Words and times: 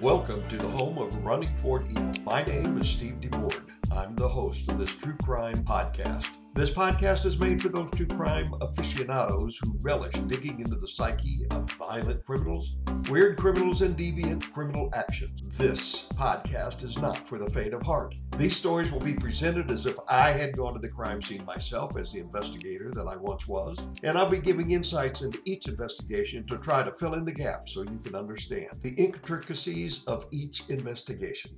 Welcome 0.00 0.46
to 0.46 0.56
the 0.56 0.68
home 0.68 0.96
of 0.98 1.24
Running 1.24 1.48
Toward 1.60 1.88
Evil. 1.88 2.12
My 2.24 2.44
name 2.44 2.78
is 2.78 2.88
Steve 2.88 3.16
DeBoard. 3.20 3.64
I'm 3.90 4.14
the 4.14 4.28
host 4.28 4.68
of 4.68 4.78
this 4.78 4.94
true 4.94 5.16
crime 5.24 5.64
podcast. 5.64 6.37
This 6.58 6.70
podcast 6.70 7.24
is 7.24 7.38
made 7.38 7.62
for 7.62 7.68
those 7.68 7.88
true 7.90 8.04
crime 8.04 8.52
aficionados 8.60 9.60
who 9.62 9.78
relish 9.80 10.14
digging 10.14 10.58
into 10.58 10.74
the 10.74 10.88
psyche 10.88 11.46
of 11.52 11.70
violent 11.74 12.24
criminals, 12.24 12.74
weird 13.08 13.38
criminals, 13.38 13.82
and 13.82 13.96
deviant 13.96 14.42
criminal 14.52 14.90
actions. 14.92 15.40
This 15.56 16.08
podcast 16.14 16.82
is 16.82 16.98
not 16.98 17.16
for 17.16 17.38
the 17.38 17.48
faint 17.48 17.74
of 17.74 17.84
heart. 17.84 18.16
These 18.38 18.56
stories 18.56 18.90
will 18.90 18.98
be 18.98 19.14
presented 19.14 19.70
as 19.70 19.86
if 19.86 19.96
I 20.08 20.32
had 20.32 20.56
gone 20.56 20.74
to 20.74 20.80
the 20.80 20.88
crime 20.88 21.22
scene 21.22 21.44
myself 21.44 21.96
as 21.96 22.10
the 22.10 22.18
investigator 22.18 22.90
that 22.90 23.06
I 23.06 23.14
once 23.14 23.46
was, 23.46 23.78
and 24.02 24.18
I'll 24.18 24.28
be 24.28 24.40
giving 24.40 24.72
insights 24.72 25.22
into 25.22 25.40
each 25.44 25.68
investigation 25.68 26.44
to 26.48 26.58
try 26.58 26.82
to 26.82 26.90
fill 26.90 27.14
in 27.14 27.24
the 27.24 27.30
gaps 27.30 27.74
so 27.74 27.82
you 27.82 28.00
can 28.02 28.16
understand 28.16 28.80
the 28.82 28.94
intricacies 28.94 30.04
of 30.06 30.26
each 30.32 30.64
investigation. 30.70 31.56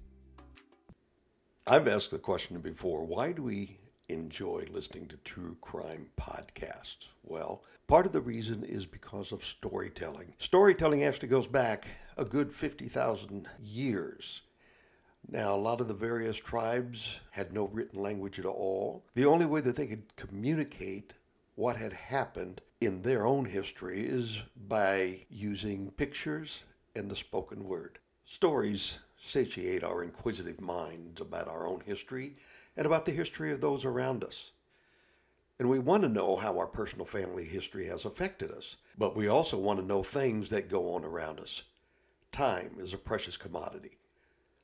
I've 1.67 1.89
asked 1.89 2.11
the 2.11 2.19
question 2.19 2.61
before 2.61 3.07
why 3.07 3.33
do 3.33 3.45
we 3.45 3.79
enjoy 4.13 4.67
listening 4.71 5.07
to 5.09 5.17
true 5.19 5.57
crime 5.61 6.09
podcasts? 6.19 7.09
Well, 7.23 7.63
part 7.87 8.07
of 8.07 8.13
the 8.13 8.21
reason 8.21 8.65
is 8.65 8.87
because 8.87 9.33
of 9.33 9.45
storytelling. 9.45 10.35
Storytelling 10.39 11.05
actually 11.05 11.29
goes 11.29 11.47
back 11.47 11.87
a 12.17 12.25
good 12.25 12.53
50,000 12.53 13.49
years. 13.63 14.43
Now, 15.29 15.55
a 15.55 15.57
lot 15.57 15.81
of 15.81 15.89
the 15.89 15.95
various 15.95 16.37
tribes 16.37 17.21
had 17.33 17.53
no 17.53 17.67
written 17.67 18.03
language 18.03 18.39
at 18.39 18.47
all. 18.47 19.05
The 19.15 19.27
only 19.27 19.47
way 19.47 19.61
that 19.61 19.77
they 19.77 19.87
could 19.87 20.17
communicate 20.17 21.13
what 21.55 21.77
had 21.77 21.93
happened 21.93 22.61
in 22.81 23.03
their 23.03 23.27
own 23.27 23.45
history 23.45 24.07
is 24.07 24.39
by 24.57 25.27
using 25.29 25.91
pictures 25.91 26.63
and 26.97 27.11
the 27.11 27.17
spoken 27.17 27.65
word. 27.65 27.99
Stories 28.25 28.99
satiate 29.21 29.85
our 29.85 30.03
inquisitive 30.03 30.61
minds 30.61 31.21
about 31.21 31.49
our 31.49 31.67
own 31.67 31.83
history 31.85 32.37
and 32.81 32.87
about 32.87 33.05
the 33.05 33.13
history 33.13 33.53
of 33.53 33.61
those 33.61 33.85
around 33.85 34.25
us. 34.25 34.53
And 35.59 35.69
we 35.69 35.79
want 35.79 36.03
to 36.03 36.09
know 36.09 36.37
how 36.37 36.57
our 36.57 36.67
personal 36.67 37.05
family 37.05 37.45
history 37.45 37.87
has 37.89 38.07
affected 38.07 38.51
us, 38.51 38.77
but 38.97 39.15
we 39.15 39.29
also 39.29 39.59
want 39.59 39.79
to 39.81 39.85
know 39.85 40.03
things 40.03 40.49
that 40.49 40.71
go 40.71 40.95
on 40.95 41.05
around 41.05 41.41
us. 41.41 41.65
Time 42.33 42.77
is 42.79 42.95
a 42.95 42.97
precious 42.97 43.37
commodity. 43.37 43.99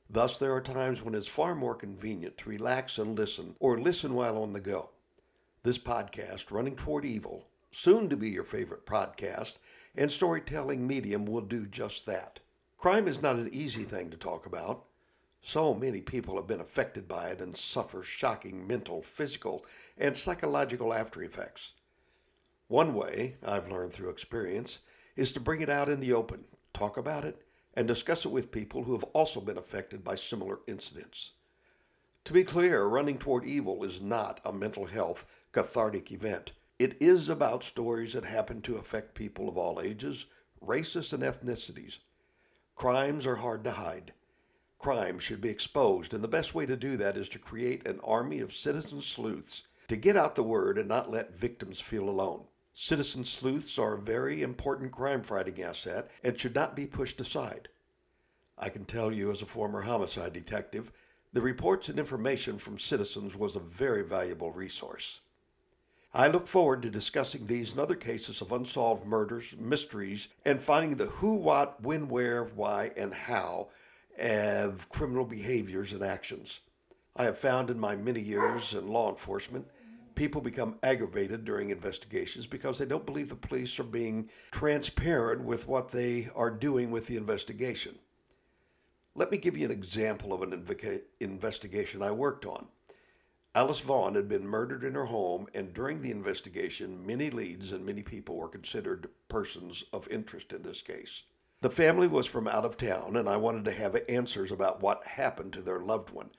Thus, 0.09 0.39
there 0.39 0.55
are 0.55 0.61
times 0.61 1.03
when 1.03 1.13
it's 1.13 1.27
far 1.27 1.53
more 1.53 1.75
convenient 1.75 2.39
to 2.39 2.49
relax 2.49 2.97
and 2.97 3.15
listen, 3.15 3.55
or 3.59 3.79
listen 3.79 4.15
while 4.15 4.39
on 4.39 4.53
the 4.53 4.61
go. 4.61 4.89
This 5.61 5.77
podcast, 5.77 6.49
Running 6.49 6.75
Toward 6.75 7.05
Evil, 7.05 7.45
soon 7.69 8.09
to 8.09 8.17
be 8.17 8.31
your 8.31 8.43
favorite 8.43 8.87
podcast, 8.87 9.57
and 9.95 10.11
storytelling 10.11 10.87
medium 10.87 11.27
will 11.27 11.41
do 11.41 11.67
just 11.67 12.07
that. 12.07 12.39
Crime 12.79 13.07
is 13.07 13.21
not 13.21 13.35
an 13.35 13.53
easy 13.53 13.83
thing 13.83 14.09
to 14.09 14.17
talk 14.17 14.47
about. 14.47 14.86
So 15.47 15.73
many 15.73 16.01
people 16.01 16.35
have 16.35 16.45
been 16.45 16.59
affected 16.59 17.07
by 17.07 17.29
it 17.29 17.39
and 17.39 17.55
suffer 17.55 18.03
shocking 18.03 18.67
mental, 18.67 19.01
physical, 19.01 19.63
and 19.97 20.17
psychological 20.17 20.93
after 20.93 21.23
effects. 21.23 21.71
One 22.67 22.93
way, 22.93 23.37
I've 23.41 23.71
learned 23.71 23.93
through 23.93 24.09
experience, 24.09 24.79
is 25.15 25.31
to 25.31 25.39
bring 25.39 25.61
it 25.61 25.69
out 25.69 25.87
in 25.87 26.01
the 26.01 26.11
open, 26.11 26.43
talk 26.73 26.97
about 26.97 27.23
it, 27.23 27.43
and 27.75 27.87
discuss 27.87 28.25
it 28.25 28.31
with 28.31 28.51
people 28.51 28.83
who 28.83 28.91
have 28.91 29.05
also 29.13 29.39
been 29.39 29.57
affected 29.57 30.03
by 30.03 30.15
similar 30.15 30.59
incidents. 30.67 31.31
To 32.25 32.33
be 32.33 32.43
clear, 32.43 32.83
running 32.83 33.17
toward 33.17 33.45
evil 33.45 33.85
is 33.85 34.01
not 34.01 34.41
a 34.43 34.51
mental 34.51 34.87
health 34.87 35.25
cathartic 35.53 36.11
event. 36.11 36.51
It 36.77 36.97
is 36.99 37.29
about 37.29 37.63
stories 37.63 38.11
that 38.11 38.25
happen 38.25 38.61
to 38.63 38.75
affect 38.75 39.15
people 39.15 39.47
of 39.47 39.57
all 39.57 39.79
ages, 39.79 40.25
races, 40.59 41.13
and 41.13 41.23
ethnicities. 41.23 41.99
Crimes 42.75 43.25
are 43.25 43.37
hard 43.37 43.63
to 43.63 43.71
hide. 43.71 44.11
Crime 44.79 45.17
should 45.19 45.41
be 45.41 45.49
exposed, 45.49 46.13
and 46.13 46.23
the 46.23 46.27
best 46.27 46.53
way 46.53 46.65
to 46.65 46.75
do 46.75 46.97
that 46.97 47.17
is 47.17 47.29
to 47.29 47.39
create 47.39 47.87
an 47.87 47.99
army 48.03 48.39
of 48.39 48.53
citizen 48.53 49.01
sleuths 49.01 49.63
to 49.87 49.95
get 49.95 50.17
out 50.17 50.35
the 50.35 50.43
word 50.43 50.77
and 50.77 50.87
not 50.87 51.09
let 51.09 51.37
victims 51.37 51.79
feel 51.79 52.09
alone. 52.09 52.45
Citizen 52.73 53.23
sleuths 53.23 53.79
are 53.79 53.95
a 53.95 54.01
very 54.01 54.43
important 54.43 54.91
crime 54.91 55.23
fighting 55.23 55.61
asset 55.63 56.11
and 56.23 56.39
should 56.39 56.53
not 56.53 56.75
be 56.75 56.85
pushed 56.85 57.19
aside. 57.19 57.69
I 58.57 58.69
can 58.69 58.85
tell 58.85 59.11
you, 59.11 59.31
as 59.31 59.41
a 59.41 59.47
former 59.47 59.81
homicide 59.81 60.33
detective, 60.33 60.91
the 61.33 61.41
reports 61.41 61.89
and 61.89 61.97
information 61.97 62.57
from 62.57 62.77
citizens 62.77 63.35
was 63.35 63.55
a 63.55 63.59
very 63.59 64.03
valuable 64.03 64.51
resource. 64.51 65.21
I 66.13 66.27
look 66.27 66.47
forward 66.47 66.81
to 66.83 66.89
discussing 66.89 67.45
these 67.45 67.71
and 67.71 67.79
other 67.79 67.95
cases 67.95 68.41
of 68.41 68.51
unsolved 68.51 69.05
murders, 69.05 69.55
mysteries, 69.59 70.27
and 70.45 70.61
finding 70.61 70.97
the 70.97 71.05
who, 71.05 71.35
what, 71.35 71.81
when, 71.81 72.07
where, 72.07 72.43
why, 72.43 72.91
and 72.95 73.13
how 73.13 73.67
of 74.19 74.89
criminal 74.89 75.25
behaviors 75.25 75.93
and 75.93 76.03
actions. 76.03 76.61
I 77.15 77.23
have 77.23 77.37
found 77.37 77.69
in 77.69 77.79
my 77.79 77.95
many 77.95 78.21
years 78.21 78.73
in 78.73 78.87
law 78.87 79.09
enforcement, 79.09 79.67
people 80.15 80.41
become 80.41 80.77
aggravated 80.81 81.45
during 81.45 81.69
investigations 81.69 82.47
because 82.47 82.77
they 82.77 82.85
don't 82.85 83.05
believe 83.05 83.29
the 83.29 83.35
police 83.35 83.79
are 83.79 83.83
being 83.83 84.29
transparent 84.51 85.43
with 85.43 85.67
what 85.67 85.89
they 85.89 86.29
are 86.35 86.51
doing 86.51 86.91
with 86.91 87.07
the 87.07 87.17
investigation. 87.17 87.97
Let 89.15 89.31
me 89.31 89.37
give 89.37 89.57
you 89.57 89.65
an 89.65 89.71
example 89.71 90.33
of 90.33 90.41
an 90.41 90.51
inv- 90.51 91.01
investigation 91.19 92.03
I 92.03 92.11
worked 92.11 92.45
on. 92.45 92.67
Alice 93.55 93.79
Vaughn 93.79 94.13
had 94.13 94.29
been 94.29 94.47
murdered 94.47 94.83
in 94.83 94.93
her 94.93 95.05
home, 95.05 95.47
and 95.55 95.73
during 95.73 96.01
the 96.01 96.11
investigation, 96.11 97.03
many 97.03 97.31
leads 97.31 97.71
and 97.71 97.83
many 97.83 98.03
people 98.03 98.35
were 98.35 98.47
considered 98.47 99.09
persons 99.29 99.83
of 99.91 100.07
interest 100.09 100.53
in 100.53 100.61
this 100.61 100.83
case. 100.83 101.23
The 101.61 101.69
family 101.71 102.07
was 102.07 102.27
from 102.27 102.47
out 102.47 102.65
of 102.65 102.77
town, 102.77 103.15
and 103.15 103.27
I 103.27 103.37
wanted 103.37 103.65
to 103.65 103.71
have 103.71 103.97
answers 104.07 104.51
about 104.51 104.81
what 104.81 105.03
happened 105.05 105.53
to 105.53 105.61
their 105.61 105.79
loved 105.79 106.11
one. 106.11 106.29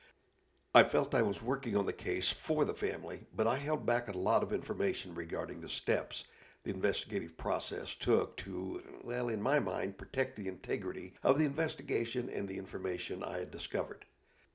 I 0.74 0.84
felt 0.84 1.14
I 1.14 1.22
was 1.22 1.42
working 1.42 1.76
on 1.76 1.86
the 1.86 1.92
case 1.92 2.30
for 2.30 2.64
the 2.64 2.74
family, 2.74 3.26
but 3.34 3.48
I 3.48 3.58
held 3.58 3.84
back 3.84 4.08
a 4.08 4.16
lot 4.16 4.44
of 4.44 4.52
information 4.52 5.14
regarding 5.14 5.60
the 5.60 5.68
steps 5.68 6.24
the 6.64 6.70
investigative 6.70 7.36
process 7.36 7.94
took 7.94 8.36
to, 8.36 8.82
well, 9.02 9.28
in 9.28 9.40
my 9.40 9.58
mind, 9.58 9.96
protect 9.96 10.36
the 10.36 10.48
integrity 10.48 11.14
of 11.22 11.38
the 11.38 11.44
investigation 11.44 12.28
and 12.28 12.48
the 12.48 12.58
information 12.58 13.22
I 13.24 13.38
had 13.38 13.50
discovered. 13.50 14.04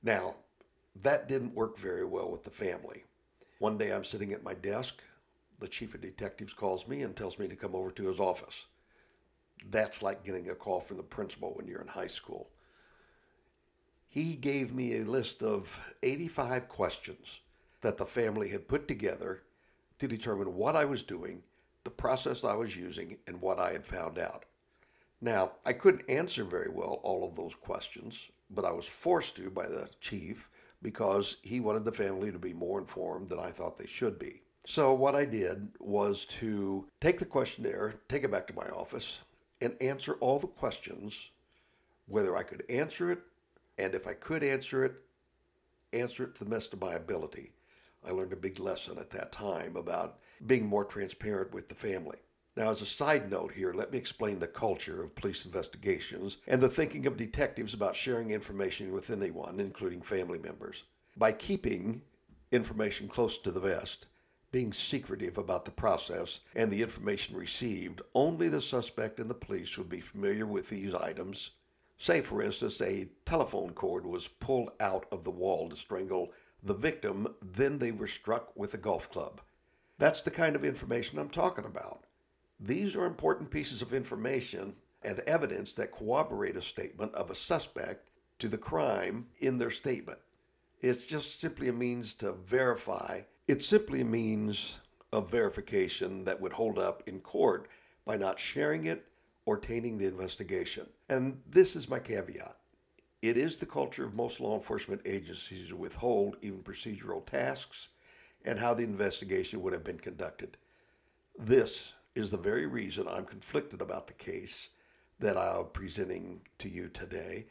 Now, 0.03 0.35
that 1.01 1.27
didn't 1.27 1.55
work 1.55 1.77
very 1.77 2.05
well 2.05 2.29
with 2.29 2.43
the 2.43 2.51
family. 2.51 3.03
One 3.59 3.77
day 3.77 3.91
I'm 3.91 4.03
sitting 4.03 4.31
at 4.31 4.43
my 4.43 4.53
desk. 4.53 5.01
The 5.59 5.67
chief 5.67 5.95
of 5.95 6.01
detectives 6.01 6.53
calls 6.53 6.87
me 6.87 7.01
and 7.01 7.15
tells 7.15 7.39
me 7.39 7.47
to 7.47 7.55
come 7.55 7.73
over 7.73 7.89
to 7.91 8.07
his 8.07 8.19
office. 8.19 8.67
That's 9.69 10.01
like 10.01 10.23
getting 10.23 10.49
a 10.49 10.55
call 10.55 10.79
from 10.79 10.97
the 10.97 11.03
principal 11.03 11.53
when 11.55 11.67
you're 11.67 11.81
in 11.81 11.87
high 11.87 12.07
school. 12.07 12.49
He 14.07 14.35
gave 14.35 14.73
me 14.73 14.97
a 14.97 15.05
list 15.05 15.41
of 15.41 15.79
85 16.03 16.67
questions 16.67 17.41
that 17.81 17.97
the 17.97 18.05
family 18.05 18.49
had 18.49 18.67
put 18.67 18.87
together 18.87 19.43
to 19.99 20.07
determine 20.07 20.55
what 20.55 20.75
I 20.75 20.85
was 20.85 21.01
doing, 21.01 21.41
the 21.83 21.89
process 21.89 22.43
I 22.43 22.55
was 22.55 22.75
using, 22.75 23.17
and 23.27 23.41
what 23.41 23.59
I 23.59 23.71
had 23.71 23.85
found 23.85 24.19
out. 24.19 24.45
Now, 25.21 25.53
I 25.65 25.73
couldn't 25.73 26.09
answer 26.09 26.43
very 26.43 26.69
well 26.69 26.99
all 27.03 27.27
of 27.27 27.35
those 27.35 27.55
questions, 27.55 28.29
but 28.49 28.65
I 28.65 28.71
was 28.71 28.85
forced 28.85 29.35
to 29.37 29.49
by 29.49 29.67
the 29.67 29.89
chief 30.01 30.49
because 30.81 31.37
he 31.41 31.59
wanted 31.59 31.85
the 31.85 31.91
family 31.91 32.31
to 32.31 32.37
be 32.37 32.53
more 32.53 32.79
informed 32.79 33.29
than 33.29 33.39
I 33.39 33.51
thought 33.51 33.77
they 33.77 33.87
should 33.87 34.19
be. 34.19 34.41
So, 34.65 34.93
what 34.93 35.15
I 35.15 35.25
did 35.25 35.69
was 35.79 36.25
to 36.25 36.87
take 37.01 37.19
the 37.19 37.25
questionnaire, 37.25 37.95
take 38.07 38.23
it 38.23 38.31
back 38.31 38.47
to 38.47 38.53
my 38.53 38.67
office, 38.67 39.21
and 39.63 39.81
answer 39.81 40.13
all 40.19 40.39
the 40.39 40.47
questions, 40.47 41.31
whether 42.07 42.35
I 42.35 42.43
could 42.43 42.63
answer 42.69 43.11
it, 43.11 43.19
and 43.77 43.95
if 43.95 44.05
I 44.05 44.13
could 44.13 44.43
answer 44.43 44.83
it, 44.83 44.95
answer 45.93 46.23
it 46.25 46.35
to 46.35 46.43
the 46.43 46.49
best 46.49 46.73
of 46.73 46.81
my 46.81 46.93
ability. 46.93 47.51
I 48.05 48.11
learned 48.11 48.33
a 48.33 48.37
big 48.37 48.59
lesson 48.59 48.97
at 48.97 49.09
that 49.11 49.31
time 49.31 49.75
about 49.77 50.19
being 50.45 50.65
more 50.65 50.83
transparent 50.83 51.53
with 51.53 51.69
the 51.69 51.75
family. 51.75 52.17
Now, 52.55 52.69
as 52.69 52.81
a 52.81 52.85
side 52.85 53.31
note 53.31 53.53
here, 53.53 53.73
let 53.73 53.91
me 53.91 53.97
explain 53.97 54.37
the 54.37 54.47
culture 54.47 55.01
of 55.01 55.15
police 55.15 55.45
investigations 55.45 56.37
and 56.45 56.61
the 56.61 56.69
thinking 56.69 57.07
of 57.07 57.17
detectives 57.17 57.73
about 57.73 57.95
sharing 57.95 58.29
information 58.29 58.91
with 58.91 59.09
anyone, 59.09 59.59
including 59.59 60.01
family 60.01 60.37
members. 60.37 60.83
By 61.17 61.31
keeping 61.31 62.01
information 62.51 63.07
close 63.07 63.39
to 63.39 63.51
the 63.51 63.59
vest, 63.59 64.07
being 64.53 64.71
secretive 64.71 65.37
about 65.37 65.65
the 65.65 65.71
process 65.71 66.39
and 66.55 66.71
the 66.71 66.83
information 66.83 67.35
received, 67.35 68.01
only 68.13 68.47
the 68.47 68.61
suspect 68.61 69.19
and 69.19 69.29
the 69.29 69.33
police 69.35 69.77
would 69.77 69.89
be 69.89 69.99
familiar 69.99 70.45
with 70.45 70.69
these 70.69 70.93
items. 70.93 71.51
Say, 71.97 72.21
for 72.21 72.41
instance, 72.41 72.79
a 72.79 73.09
telephone 73.25 73.71
cord 73.71 74.05
was 74.05 74.27
pulled 74.27 74.69
out 74.79 75.07
of 75.11 75.23
the 75.23 75.31
wall 75.31 75.69
to 75.69 75.75
strangle 75.75 76.31
the 76.61 76.75
victim, 76.75 77.35
then 77.41 77.79
they 77.79 77.91
were 77.91 78.07
struck 78.07 78.55
with 78.55 78.75
a 78.75 78.77
golf 78.77 79.09
club. 79.09 79.41
That's 79.97 80.21
the 80.21 80.31
kind 80.31 80.55
of 80.55 80.63
information 80.63 81.17
I'm 81.17 81.29
talking 81.29 81.65
about. 81.65 82.05
These 82.59 82.95
are 82.95 83.05
important 83.05 83.49
pieces 83.49 83.81
of 83.81 83.91
information 83.91 84.75
and 85.01 85.19
evidence 85.21 85.73
that 85.73 85.91
corroborate 85.91 86.55
a 86.55 86.61
statement 86.61 87.13
of 87.15 87.31
a 87.31 87.35
suspect 87.35 88.11
to 88.37 88.47
the 88.47 88.57
crime 88.57 89.25
in 89.39 89.57
their 89.57 89.71
statement. 89.71 90.19
It's 90.79 91.07
just 91.07 91.39
simply 91.39 91.69
a 91.69 91.73
means 91.73 92.13
to 92.15 92.33
verify 92.33 93.21
it 93.47 93.63
simply 93.63 94.03
means 94.03 94.77
a 95.11 95.21
verification 95.21 96.25
that 96.25 96.39
would 96.39 96.53
hold 96.53 96.79
up 96.79 97.03
in 97.07 97.19
court 97.19 97.67
by 98.05 98.17
not 98.17 98.39
sharing 98.39 98.85
it 98.85 99.05
or 99.45 99.57
tainting 99.57 99.97
the 99.97 100.07
investigation. 100.07 100.87
And 101.09 101.39
this 101.49 101.75
is 101.75 101.89
my 101.89 101.99
caveat. 101.99 102.57
It 103.21 103.37
is 103.37 103.57
the 103.57 103.65
culture 103.65 104.05
of 104.05 104.15
most 104.15 104.39
law 104.39 104.55
enforcement 104.55 105.01
agencies 105.05 105.69
to 105.69 105.75
withhold 105.75 106.37
even 106.41 106.63
procedural 106.63 107.25
tasks 107.25 107.89
and 108.43 108.59
how 108.59 108.73
the 108.73 108.83
investigation 108.83 109.61
would 109.61 109.73
have 109.73 109.83
been 109.83 109.99
conducted. 109.99 110.57
This 111.37 111.93
is 112.15 112.31
the 112.31 112.37
very 112.37 112.65
reason 112.65 113.07
I'm 113.07 113.25
conflicted 113.25 113.81
about 113.81 114.07
the 114.07 114.13
case 114.13 114.69
that 115.19 115.37
I'm 115.37 115.67
presenting 115.71 116.41
to 116.59 116.69
you 116.69 116.89
today. 116.89 117.45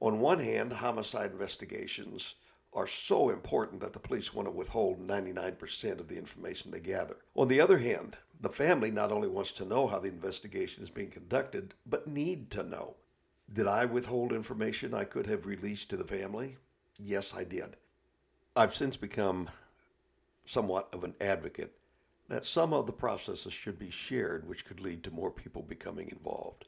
On 0.00 0.20
one 0.20 0.38
hand, 0.38 0.72
homicide 0.72 1.32
investigations 1.32 2.36
are 2.72 2.86
so 2.86 3.30
important 3.30 3.80
that 3.80 3.92
the 3.92 3.98
police 3.98 4.32
want 4.32 4.46
to 4.46 4.52
withhold 4.52 5.06
99% 5.06 5.98
of 5.98 6.08
the 6.08 6.16
information 6.16 6.70
they 6.70 6.80
gather. 6.80 7.16
On 7.34 7.48
the 7.48 7.60
other 7.60 7.78
hand, 7.78 8.16
the 8.40 8.48
family 8.48 8.90
not 8.90 9.10
only 9.10 9.28
wants 9.28 9.52
to 9.52 9.64
know 9.64 9.86
how 9.86 9.98
the 9.98 10.08
investigation 10.08 10.82
is 10.82 10.90
being 10.90 11.10
conducted, 11.10 11.74
but 11.84 12.06
need 12.06 12.50
to 12.52 12.62
know. 12.62 12.96
Did 13.52 13.66
I 13.66 13.84
withhold 13.84 14.32
information 14.32 14.94
I 14.94 15.04
could 15.04 15.26
have 15.26 15.46
released 15.46 15.90
to 15.90 15.96
the 15.96 16.04
family? 16.04 16.56
Yes, 16.98 17.34
I 17.34 17.44
did. 17.44 17.76
I've 18.54 18.74
since 18.74 18.96
become 18.96 19.50
somewhat 20.46 20.88
of 20.92 21.02
an 21.04 21.14
advocate 21.20 21.76
that 22.28 22.46
some 22.46 22.72
of 22.72 22.86
the 22.86 22.92
processes 22.92 23.52
should 23.52 23.78
be 23.78 23.90
shared, 23.90 24.48
which 24.48 24.64
could 24.64 24.80
lead 24.80 25.02
to 25.02 25.10
more 25.10 25.32
people 25.32 25.62
becoming 25.62 26.08
involved. 26.10 26.66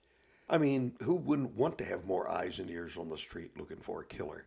I 0.48 0.58
mean, 0.58 0.94
who 1.02 1.14
wouldn't 1.14 1.54
want 1.54 1.78
to 1.78 1.84
have 1.84 2.04
more 2.04 2.28
eyes 2.28 2.58
and 2.58 2.68
ears 2.68 2.96
on 2.96 3.08
the 3.08 3.16
street 3.16 3.56
looking 3.56 3.80
for 3.80 4.00
a 4.00 4.06
killer? 4.06 4.46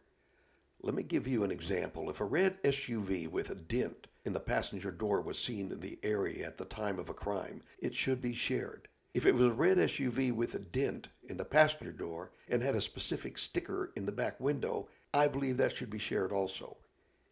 Let 0.82 0.94
me 0.94 1.04
give 1.04 1.28
you 1.28 1.44
an 1.44 1.52
example. 1.52 2.10
If 2.10 2.20
a 2.20 2.26
red 2.26 2.62
SUV 2.64 3.28
with 3.28 3.50
a 3.50 3.56
dent 3.56 4.08
in 4.24 4.34
the 4.34 4.40
passenger 4.40 4.92
door 4.92 5.22
was 5.22 5.40
seen 5.40 5.72
in 5.72 5.80
the 5.80 6.00
area 6.04 6.46
at 6.46 6.58
the 6.58 6.66
time 6.66 7.00
of 7.00 7.10
a 7.10 7.14
crime, 7.14 7.64
it 7.80 7.96
should 7.96 8.22
be 8.22 8.34
shared. 8.34 8.88
If 9.14 9.26
it 9.26 9.34
was 9.34 9.48
a 9.48 9.54
red 9.54 9.78
SUV 9.78 10.34
with 10.34 10.54
a 10.56 10.60
dent 10.60 11.08
in 11.28 11.38
the 11.38 11.46
passenger 11.46 11.92
door 11.92 12.32
and 12.50 12.62
had 12.62 12.76
a 12.76 12.82
specific 12.82 13.38
sticker 13.38 13.92
in 13.96 14.06
the 14.06 14.12
back 14.12 14.40
window, 14.40 14.90
I 15.14 15.28
believe 15.28 15.58
that 15.58 15.76
should 15.76 15.90
be 15.90 16.00
shared 16.00 16.32
also. 16.32 16.78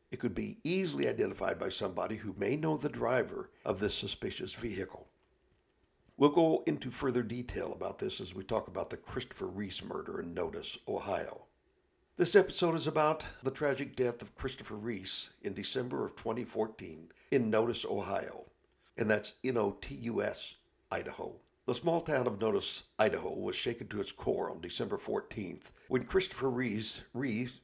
It 0.09 0.19
could 0.19 0.33
be 0.33 0.59
easily 0.63 1.07
identified 1.07 1.59
by 1.59 1.69
somebody 1.69 2.17
who 2.17 2.35
may 2.37 2.55
know 2.55 2.77
the 2.77 2.87
driver 2.87 3.49
of 3.65 3.79
this 3.79 3.95
suspicious 3.95 4.53
vehicle. 4.53 5.07
We'll 6.15 6.29
go 6.29 6.63
into 6.67 6.91
further 6.91 7.23
detail 7.23 7.73
about 7.73 7.99
this 7.99 8.21
as 8.21 8.33
we 8.33 8.43
talk 8.43 8.67
about 8.67 8.91
the 8.91 8.97
Christopher 8.97 9.47
Reese 9.47 9.83
murder 9.83 10.21
in 10.21 10.33
Notus, 10.33 10.77
Ohio. 10.87 11.47
This 12.15 12.35
episode 12.35 12.75
is 12.75 12.85
about 12.85 13.25
the 13.41 13.49
tragic 13.49 13.95
death 13.95 14.21
of 14.21 14.35
Christopher 14.35 14.75
Reese 14.75 15.31
in 15.41 15.55
December 15.55 16.05
of 16.05 16.15
2014 16.15 17.07
in 17.31 17.49
Notus, 17.49 17.85
Ohio, 17.85 18.45
and 18.95 19.09
that's 19.09 19.33
N 19.43 19.57
O 19.57 19.77
T 19.81 19.95
U 19.95 20.21
S, 20.21 20.53
Idaho. 20.91 21.33
The 21.65 21.73
small 21.73 22.01
town 22.01 22.27
of 22.27 22.39
Notus, 22.39 22.83
Idaho, 22.99 23.33
was 23.33 23.55
shaken 23.55 23.87
to 23.87 23.99
its 23.99 24.11
core 24.11 24.51
on 24.51 24.61
December 24.61 24.99
14th 24.99 25.71
when 25.87 26.03
Christopher 26.03 26.51
Reese, 26.51 27.01
Reese, 27.15 27.61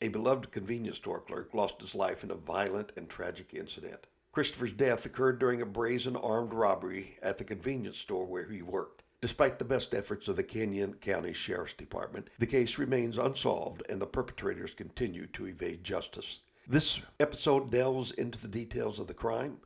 a 0.00 0.06
beloved 0.06 0.52
convenience 0.52 0.98
store 0.98 1.20
clerk, 1.20 1.52
lost 1.52 1.80
his 1.80 1.96
life 1.96 2.22
in 2.22 2.30
a 2.30 2.36
violent 2.36 2.92
and 2.96 3.08
tragic 3.08 3.52
incident. 3.52 4.06
Christopher's 4.30 4.70
death 4.70 5.06
occurred 5.06 5.40
during 5.40 5.60
a 5.60 5.66
brazen 5.66 6.14
armed 6.14 6.54
robbery 6.54 7.16
at 7.20 7.36
the 7.36 7.44
convenience 7.44 7.98
store 7.98 8.26
where 8.26 8.48
he 8.48 8.62
worked. 8.62 9.01
Despite 9.22 9.60
the 9.60 9.64
best 9.64 9.94
efforts 9.94 10.26
of 10.26 10.34
the 10.34 10.42
Canyon 10.42 10.94
County 10.94 11.32
Sheriff's 11.32 11.74
Department, 11.74 12.26
the 12.40 12.46
case 12.46 12.76
remains 12.76 13.16
unsolved 13.16 13.84
and 13.88 14.02
the 14.02 14.06
perpetrators 14.06 14.74
continue 14.74 15.28
to 15.28 15.46
evade 15.46 15.84
justice. 15.84 16.40
This 16.66 16.98
episode 17.20 17.70
delves 17.70 18.10
into 18.10 18.40
the 18.40 18.48
details 18.48 18.98
of 18.98 19.06
the 19.06 19.14
crime, 19.14 19.58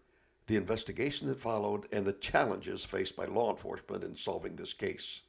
the 0.46 0.56
investigation 0.56 1.28
that 1.28 1.40
followed, 1.40 1.86
and 1.90 2.04
the 2.04 2.12
challenges 2.12 2.84
faced 2.84 3.16
by 3.16 3.24
law 3.24 3.50
enforcement 3.50 4.04
in 4.04 4.14
solving 4.14 4.56
this 4.56 4.74
case. 4.74 5.22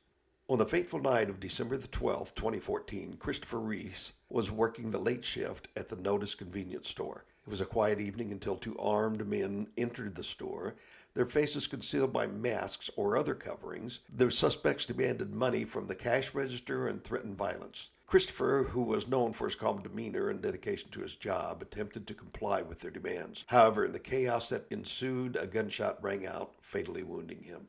On 0.49 0.57
the 0.57 0.65
fateful 0.65 0.99
night 0.99 1.29
of 1.29 1.39
December 1.39 1.77
the 1.77 1.87
12th, 1.87 2.35
2014, 2.35 3.15
Christopher 3.19 3.61
Reese 3.61 4.11
was 4.29 4.51
working 4.51 4.91
the 4.91 4.99
late 4.99 5.23
shift 5.23 5.69
at 5.77 5.87
the 5.87 5.95
Notus 5.95 6.35
convenience 6.35 6.89
store. 6.89 7.23
It 7.45 7.49
was 7.49 7.61
a 7.61 7.65
quiet 7.65 8.01
evening 8.01 8.33
until 8.33 8.57
two 8.57 8.77
armed 8.77 9.25
men 9.25 9.67
entered 9.77 10.15
the 10.15 10.23
store, 10.25 10.75
their 11.17 11.25
faces 11.25 11.65
concealed 11.65 12.13
by 12.13 12.27
masks 12.27 12.91
or 12.95 13.17
other 13.17 13.33
coverings. 13.33 14.01
The 14.15 14.29
suspects 14.29 14.85
demanded 14.85 15.33
money 15.33 15.65
from 15.65 15.87
the 15.87 15.95
cash 15.95 16.35
register 16.35 16.87
and 16.87 17.03
threatened 17.03 17.39
violence. 17.39 17.89
Christopher, 18.05 18.67
who 18.69 18.83
was 18.83 19.07
known 19.07 19.33
for 19.33 19.47
his 19.47 19.55
calm 19.55 19.81
demeanor 19.81 20.29
and 20.29 20.43
dedication 20.43 20.91
to 20.91 21.01
his 21.01 21.15
job, 21.15 21.63
attempted 21.63 22.05
to 22.05 22.13
comply 22.13 22.61
with 22.61 22.81
their 22.81 22.91
demands. 22.91 23.45
However, 23.47 23.83
in 23.83 23.93
the 23.93 23.99
chaos 23.99 24.47
that 24.49 24.67
ensued, 24.69 25.35
a 25.35 25.47
gunshot 25.47 26.01
rang 26.03 26.27
out, 26.27 26.51
fatally 26.61 27.01
wounding 27.01 27.41
him. 27.41 27.67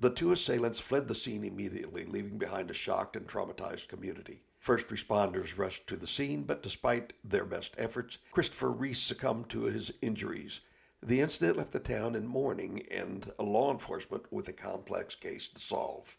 The 0.00 0.08
two 0.08 0.32
assailants 0.32 0.80
fled 0.80 1.08
the 1.08 1.14
scene 1.14 1.44
immediately, 1.44 2.06
leaving 2.06 2.38
behind 2.38 2.70
a 2.70 2.74
shocked 2.74 3.16
and 3.16 3.28
traumatized 3.28 3.88
community. 3.88 4.40
First 4.58 4.88
responders 4.88 5.58
rushed 5.58 5.86
to 5.88 5.96
the 5.96 6.06
scene, 6.06 6.44
but 6.44 6.62
despite 6.62 7.12
their 7.22 7.44
best 7.44 7.74
efforts, 7.76 8.16
Christopher 8.30 8.70
Reese 8.70 9.00
succumbed 9.00 9.50
to 9.50 9.64
his 9.64 9.92
injuries. 10.00 10.60
The 11.04 11.20
incident 11.20 11.56
left 11.56 11.72
the 11.72 11.80
town 11.80 12.14
in 12.14 12.26
mourning 12.26 12.86
and 12.88 13.28
law 13.40 13.72
enforcement 13.72 14.24
with 14.30 14.46
a 14.46 14.52
complex 14.52 15.16
case 15.16 15.48
to 15.48 15.60
solve. 15.60 16.16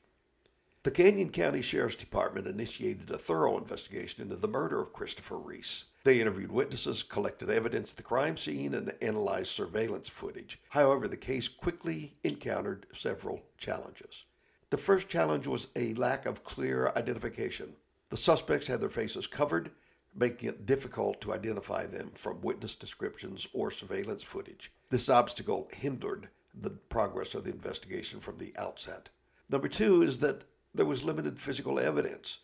The 0.83 0.91
Canyon 0.91 1.29
County 1.29 1.61
Sheriff's 1.61 1.95
Department 1.95 2.47
initiated 2.47 3.09
a 3.09 3.17
thorough 3.17 3.57
investigation 3.57 4.21
into 4.21 4.35
the 4.35 4.49
murder 4.49 4.81
of 4.81 4.91
Christopher 4.91 5.37
Reese. 5.37 5.85
They 6.03 6.19
interviewed 6.19 6.51
witnesses, 6.51 7.01
collected 7.01 7.49
evidence 7.49 7.91
at 7.91 7.97
the 7.97 8.03
crime 8.03 8.35
scene, 8.35 8.73
and 8.73 8.93
analyzed 9.01 9.51
surveillance 9.51 10.09
footage. 10.09 10.59
However, 10.71 11.07
the 11.07 11.15
case 11.15 11.47
quickly 11.47 12.17
encountered 12.25 12.85
several 12.93 13.41
challenges. 13.57 14.25
The 14.69 14.77
first 14.77 15.07
challenge 15.07 15.47
was 15.47 15.67
a 15.77 15.93
lack 15.93 16.25
of 16.25 16.43
clear 16.43 16.91
identification. 16.97 17.77
The 18.09 18.17
suspects 18.17 18.67
had 18.67 18.81
their 18.81 18.89
faces 18.89 19.27
covered, 19.27 19.71
making 20.15 20.49
it 20.49 20.65
difficult 20.65 21.21
to 21.21 21.33
identify 21.33 21.85
them 21.85 22.11
from 22.13 22.41
witness 22.41 22.75
descriptions 22.75 23.47
or 23.53 23.71
surveillance 23.71 24.23
footage. 24.23 24.71
This 24.89 25.09
obstacle 25.09 25.69
hindered 25.73 26.29
the 26.53 26.69
progress 26.69 27.33
of 27.33 27.43
the 27.43 27.51
investigation 27.51 28.19
from 28.19 28.37
the 28.37 28.53
outset. 28.57 29.09
Number 29.49 29.67
two 29.67 30.01
is 30.01 30.19
that 30.19 30.43
there 30.73 30.85
was 30.85 31.03
limited 31.03 31.39
physical 31.39 31.79
evidence. 31.79 32.39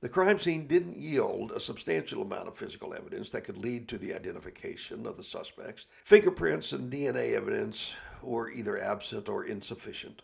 The 0.00 0.08
crime 0.08 0.38
scene 0.38 0.68
didn't 0.68 0.96
yield 0.96 1.50
a 1.50 1.58
substantial 1.58 2.22
amount 2.22 2.46
of 2.46 2.56
physical 2.56 2.94
evidence 2.94 3.30
that 3.30 3.42
could 3.42 3.58
lead 3.58 3.88
to 3.88 3.98
the 3.98 4.14
identification 4.14 5.06
of 5.06 5.16
the 5.16 5.24
suspects. 5.24 5.86
Fingerprints 6.04 6.72
and 6.72 6.92
DNA 6.92 7.32
evidence 7.34 7.94
were 8.22 8.48
either 8.48 8.80
absent 8.80 9.28
or 9.28 9.44
insufficient. 9.44 10.22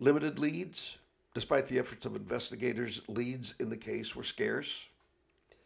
Limited 0.00 0.40
leads. 0.40 0.98
Despite 1.34 1.68
the 1.68 1.78
efforts 1.78 2.04
of 2.04 2.16
investigators, 2.16 3.00
leads 3.08 3.54
in 3.60 3.70
the 3.70 3.76
case 3.76 4.16
were 4.16 4.24
scarce. 4.24 4.88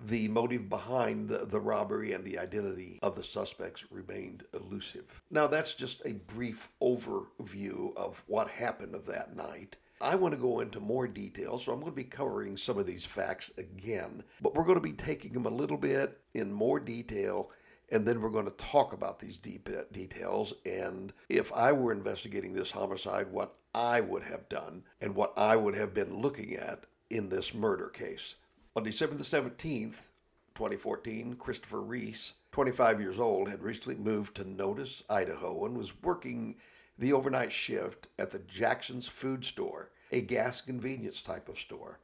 The 0.01 0.29
motive 0.29 0.69
behind 0.69 1.31
the 1.31 1.61
robbery 1.61 2.13
and 2.13 2.25
the 2.25 2.39
identity 2.39 2.99
of 3.03 3.17
the 3.17 3.25
suspects 3.25 3.85
remained 3.91 4.45
elusive. 4.53 5.23
Now, 5.31 5.47
that's 5.47 5.75
just 5.75 6.03
a 6.05 6.13
brief 6.13 6.69
overview 6.83 7.97
of 7.97 8.23
what 8.27 8.49
happened 8.49 8.95
that 8.95 9.35
night. 9.35 9.77
I 10.01 10.15
want 10.15 10.35
to 10.35 10.41
go 10.41 10.61
into 10.61 10.79
more 10.79 11.09
detail, 11.09 11.59
so 11.59 11.73
I'm 11.73 11.81
going 11.81 11.93
to 11.93 11.97
be 11.97 12.05
covering 12.05 12.59
some 12.59 12.77
of 12.77 12.87
these 12.87 13.07
facts 13.07 13.51
again, 13.57 14.23
but 14.43 14.55
we're 14.55 14.65
going 14.65 14.77
to 14.77 14.81
be 14.83 14.93
taking 14.93 15.33
them 15.33 15.47
a 15.47 15.51
little 15.51 15.79
bit 15.79 16.21
in 16.35 16.53
more 16.53 16.79
detail, 16.79 17.51
and 17.91 18.07
then 18.07 18.21
we're 18.21 18.29
going 18.29 18.45
to 18.45 18.51
talk 18.51 18.93
about 18.93 19.19
these 19.19 19.39
deep 19.39 19.71
uh, 19.71 19.83
details. 19.93 20.53
And 20.67 21.15
if 21.31 21.51
I 21.55 21.73
were 21.73 21.93
investigating 21.93 22.53
this 22.53 22.73
homicide, 22.73 23.33
what 23.33 23.55
I 23.75 24.01
would 24.01 24.25
have 24.25 24.49
done 24.51 24.83
and 25.01 25.15
what 25.15 25.33
I 25.39 25.57
would 25.57 25.75
have 25.75 25.95
been 25.95 26.21
looking 26.21 26.55
at 26.55 26.85
in 27.09 27.31
this 27.31 27.55
murder 27.55 27.89
case. 27.89 28.35
On 28.77 28.83
December 28.83 29.17
the 29.17 29.25
17th, 29.25 30.09
2014, 30.55 31.37
Christopher 31.37 31.81
Reese, 31.81 32.35
25 32.53 33.01
years 33.01 33.19
old, 33.19 33.49
had 33.49 33.63
recently 33.63 33.95
moved 33.95 34.37
to 34.37 34.45
Notus, 34.45 35.03
Idaho, 35.09 35.65
and 35.65 35.79
was 35.79 36.03
working 36.03 36.57
the 36.99 37.15
overnight 37.15 37.53
shift 37.53 38.09
at 38.19 38.33
the 38.33 38.39
Jackson's 38.39 39.09
Food 39.09 39.47
Store, 39.47 39.93
a 40.13 40.21
gas 40.21 40.61
convenience 40.61 41.23
type 41.23 41.49
of 41.49 41.59
store. 41.59 42.01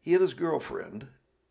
He 0.00 0.14
and 0.14 0.22
his 0.22 0.32
girlfriend 0.32 1.08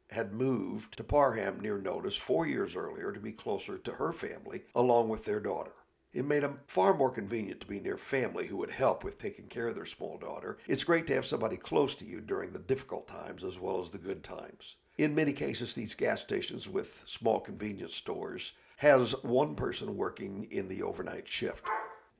had 0.09 0.33
moved 0.33 0.97
to 0.97 1.03
Parma 1.03 1.61
near 1.61 1.77
Notus 1.77 2.15
four 2.15 2.47
years 2.47 2.75
earlier 2.75 3.11
to 3.11 3.19
be 3.19 3.33
closer 3.33 3.77
to 3.77 3.91
her 3.91 4.11
family, 4.11 4.63
along 4.73 5.09
with 5.09 5.25
their 5.25 5.39
daughter. 5.39 5.73
It 6.17 6.25
made 6.25 6.41
them 6.41 6.61
far 6.65 6.95
more 6.95 7.11
convenient 7.11 7.61
to 7.61 7.67
be 7.67 7.79
near 7.79 7.95
family 7.95 8.47
who 8.47 8.57
would 8.57 8.71
help 8.71 9.03
with 9.03 9.19
taking 9.19 9.45
care 9.45 9.67
of 9.67 9.75
their 9.75 9.85
small 9.85 10.17
daughter. 10.17 10.57
It's 10.67 10.83
great 10.83 11.05
to 11.07 11.13
have 11.13 11.27
somebody 11.27 11.57
close 11.57 11.93
to 11.93 12.05
you 12.05 12.21
during 12.21 12.51
the 12.51 12.57
difficult 12.57 13.07
times 13.07 13.43
as 13.43 13.59
well 13.59 13.79
as 13.79 13.91
the 13.91 13.99
good 13.99 14.23
times. 14.23 14.77
In 14.97 15.13
many 15.13 15.31
cases, 15.31 15.75
these 15.75 15.93
gas 15.93 16.23
stations 16.23 16.67
with 16.67 17.03
small 17.05 17.39
convenience 17.39 17.93
stores 17.93 18.53
has 18.77 19.11
one 19.23 19.53
person 19.53 19.95
working 19.95 20.47
in 20.49 20.67
the 20.69 20.81
overnight 20.81 21.27
shift. 21.27 21.67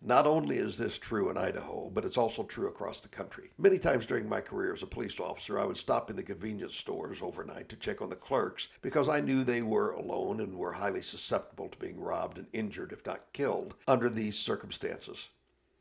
Not 0.02 0.28
only 0.28 0.58
is 0.58 0.78
this 0.78 0.98
true 0.98 1.30
in 1.30 1.38
Idaho, 1.38 1.90
but 1.94 2.06
it's 2.06 2.18
also 2.18 2.44
true 2.44 2.68
across 2.68 3.02
the 3.02 3.08
country. 3.08 3.50
Many 3.58 3.80
times 3.80 4.06
during 4.06 4.30
my 4.30 4.42
career 4.42 4.74
as 4.74 4.84
a 4.84 4.88
police 4.88 5.20
officer, 5.20 5.60
I 5.60 5.66
would 5.66 5.78
stop 5.78 6.10
in 6.10 6.16
the 6.16 6.24
convenience 6.24 6.76
stores 6.76 7.22
overnight 7.22 7.68
to 7.70 7.76
check 7.76 8.02
on 8.02 8.10
the 8.10 8.16
clerks 8.16 8.68
because 8.82 9.10
I 9.10 9.22
knew 9.22 9.44
they 9.44 9.64
were 9.64 9.92
alone 9.92 10.40
and 10.40 10.58
were 10.58 10.74
highly 10.74 11.02
susceptible 11.02 11.68
to 11.70 11.78
being 11.78 12.00
robbed 12.00 12.38
and 12.38 12.48
injured, 12.54 12.92
if 12.92 13.06
not 13.06 13.34
killed, 13.34 13.74
under 13.88 14.10
these 14.10 14.38
circumstances. 14.38 15.30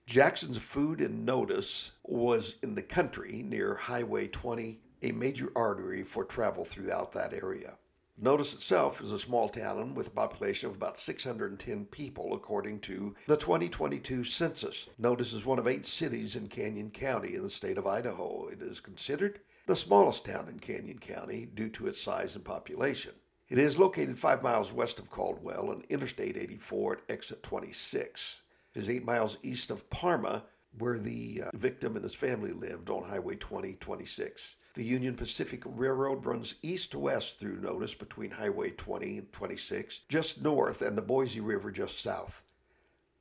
Jackson's 0.06 0.58
Food 0.58 1.00
and 1.00 1.26
Notus 1.26 1.92
was 2.02 2.56
in 2.62 2.75
the 2.75 2.82
country 2.82 3.42
near 3.42 3.75
Highway 3.75 4.28
20 4.28 4.80
a 5.02 5.12
major 5.12 5.52
artery 5.54 6.02
for 6.02 6.25
travel 6.25 6.64
throughout 6.64 7.12
that 7.12 7.35
area. 7.35 7.75
Notus 8.18 8.54
itself 8.54 9.02
is 9.02 9.12
a 9.12 9.18
small 9.18 9.50
town 9.50 9.94
with 9.94 10.06
a 10.06 10.11
population 10.11 10.70
of 10.70 10.76
about 10.76 10.96
610 10.96 11.85
people, 11.87 12.32
according 12.32 12.80
to 12.80 13.14
the 13.26 13.37
2022 13.37 14.25
census. 14.25 14.88
Notus 14.96 15.35
is 15.35 15.44
one 15.44 15.58
of 15.58 15.68
eight 15.68 15.85
cities 15.85 16.35
in 16.35 16.49
Canyon 16.49 16.90
County 16.90 17.35
in 17.35 17.42
the 17.42 17.50
state 17.50 17.76
of 17.76 17.87
Idaho. 17.87 18.49
It 18.49 18.62
is 18.62 18.80
considered 18.80 19.40
the 19.66 19.76
smallest 19.76 20.25
town 20.25 20.49
in 20.49 20.61
Canyon 20.61 20.99
County 20.99 21.46
due 21.54 21.68
to 21.68 21.88
its 21.88 22.00
size 22.00 22.35
and 22.35 22.42
population. 22.44 23.12
It 23.50 23.58
is 23.58 23.78
located 23.78 24.18
five 24.18 24.42
miles 24.42 24.73
west 24.73 24.99
of 24.99 25.11
Caldwell 25.11 25.68
on 25.68 25.85
Interstate 25.90 26.38
84 26.38 26.92
at 26.94 27.02
exit 27.11 27.42
26. 27.42 28.40
It 28.75 28.78
is 28.78 28.88
eight 28.88 29.04
miles 29.04 29.37
east 29.42 29.70
of 29.70 29.90
Parma, 29.90 30.44
where 30.78 30.99
the 30.99 31.42
uh, 31.44 31.50
victim 31.54 31.96
and 31.96 32.04
his 32.04 32.14
family 32.14 32.52
lived 32.52 32.88
on 32.88 33.02
Highway 33.02 33.37
2026. 33.37 34.56
The 34.76 34.85
Union 34.85 35.14
Pacific 35.14 35.62
Railroad 35.64 36.26
runs 36.26 36.56
east 36.61 36.90
to 36.90 36.99
west 36.99 37.38
through 37.38 37.62
Notus 37.62 37.95
between 37.95 38.33
Highway 38.33 38.73
20 38.73 39.16
and 39.16 39.33
26, 39.33 40.00
just 40.06 40.42
north, 40.42 40.83
and 40.83 40.99
the 40.99 41.02
Boise 41.02 41.40
River 41.40 41.71
just 41.71 41.99
south. 41.99 42.45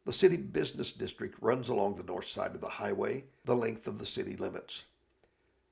The 0.04 0.12
city 0.12 0.36
business 0.36 0.92
district 0.92 1.42
runs 1.42 1.70
along 1.70 1.96
the 1.96 2.04
north 2.04 2.28
side 2.28 2.56
of 2.56 2.60
the 2.60 2.68
highway, 2.68 3.24
the 3.46 3.56
length 3.56 3.88
of 3.88 4.00
the 4.00 4.06
city 4.06 4.36
limits. 4.36 4.84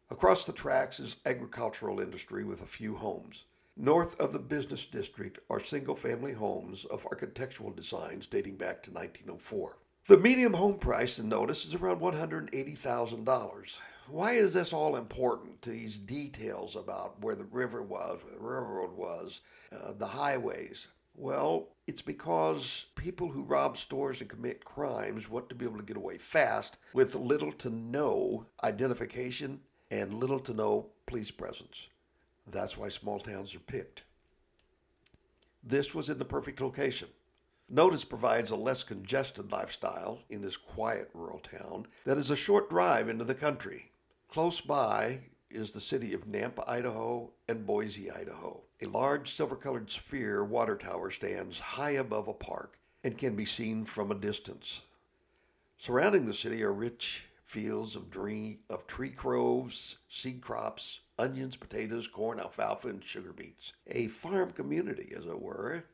Across 0.10 0.46
the 0.46 0.54
tracks 0.54 1.02
is 1.02 1.18
agricultural 1.26 2.00
industry 2.00 2.46
with 2.46 2.62
a 2.62 2.66
few 2.66 2.96
homes. 2.96 3.44
North 3.76 4.18
of 4.22 4.32
the 4.32 4.40
business 4.40 4.86
district 4.86 5.40
are 5.50 5.60
single 5.60 5.96
family 5.96 6.32
homes 6.32 6.86
of 6.86 7.06
architectural 7.08 7.72
designs 7.72 8.26
dating 8.26 8.56
back 8.56 8.84
to 8.84 8.92
1904. 8.92 9.80
The 10.08 10.18
median 10.18 10.54
home 10.54 10.78
price 10.78 11.20
in 11.20 11.28
Notus 11.28 11.66
is 11.66 11.74
around 11.74 12.00
$180,000. 12.00 13.80
Why 14.08 14.34
is 14.34 14.54
this 14.54 14.74
all 14.74 14.96
important? 14.96 15.62
These 15.62 15.98
details 15.98 16.76
about 16.76 17.22
where 17.22 17.36
the 17.36 17.46
river 17.46 17.82
was, 17.82 18.20
where 18.24 18.34
the 18.34 18.40
railroad 18.40 18.98
was, 18.98 19.42
uh, 19.72 19.94
the 19.94 20.08
highways. 20.08 20.88
Well, 21.16 21.70
it's 21.88 22.02
because 22.02 22.88
people 22.96 23.30
who 23.30 23.44
rob 23.44 23.78
stores 23.78 24.20
and 24.20 24.30
commit 24.30 24.66
crimes 24.66 25.30
want 25.30 25.48
to 25.50 25.56
be 25.56 25.66
able 25.66 25.78
to 25.78 25.84
get 25.84 25.98
away 25.98 26.18
fast 26.18 26.78
with 26.94 27.16
little 27.16 27.52
to 27.54 27.70
no 27.70 28.48
identification 28.64 29.62
and 29.90 30.14
little 30.14 30.40
to 30.40 30.54
no 30.54 30.88
police 31.06 31.32
presence. 31.32 31.88
That's 32.46 32.78
why 32.78 32.90
small 32.90 33.20
towns 33.20 33.56
are 33.56 33.60
picked. 33.60 34.04
This 35.64 35.96
was 35.96 36.10
in 36.10 36.18
the 36.18 36.26
perfect 36.26 36.60
location. 36.60 37.08
Notus 37.70 38.04
provides 38.04 38.52
a 38.52 38.56
less 38.56 38.84
congested 38.84 39.52
lifestyle 39.52 40.20
in 40.30 40.42
this 40.42 40.58
quiet 40.58 41.10
rural 41.14 41.40
town 41.40 41.88
that 42.04 42.18
is 42.18 42.30
a 42.30 42.36
short 42.36 42.70
drive 42.70 43.08
into 43.08 43.24
the 43.24 43.34
country. 43.34 43.92
Close 44.34 44.62
by 44.62 45.20
is 45.52 45.74
the 45.74 45.80
city 45.80 46.12
of 46.16 46.26
Nampa, 46.26 46.68
Idaho, 46.68 47.30
and 47.48 47.68
Boise, 47.68 48.10
Idaho. 48.10 48.64
A 48.82 48.88
large 48.88 49.32
silver 49.32 49.56
colored 49.56 49.92
sphere 49.92 50.44
water 50.44 50.76
tower 50.76 51.12
stands 51.12 51.60
high 51.60 51.92
above 51.92 52.28
a 52.28 52.34
park 52.34 52.80
and 53.04 53.16
can 53.16 53.36
be 53.36 53.46
seen 53.46 53.86
from 53.86 54.10
a 54.10 54.16
distance. 54.16 54.82
Surrounding 55.78 56.26
the 56.26 56.34
city 56.34 56.64
are 56.64 56.74
rich 56.74 57.26
fields 57.44 57.96
of, 57.96 58.10
tree, 58.10 58.58
of 58.72 58.88
tree 58.88 59.12
groves, 59.12 59.98
seed 60.10 60.42
crops, 60.42 61.02
onions, 61.20 61.56
potatoes, 61.56 62.08
corn, 62.08 62.40
alfalfa, 62.40 62.88
and 62.88 63.04
sugar 63.04 63.34
beets. 63.34 63.74
A 63.86 64.08
farm 64.08 64.50
community, 64.50 65.14
as 65.16 65.28
it 65.28 65.40
were, 65.40 65.86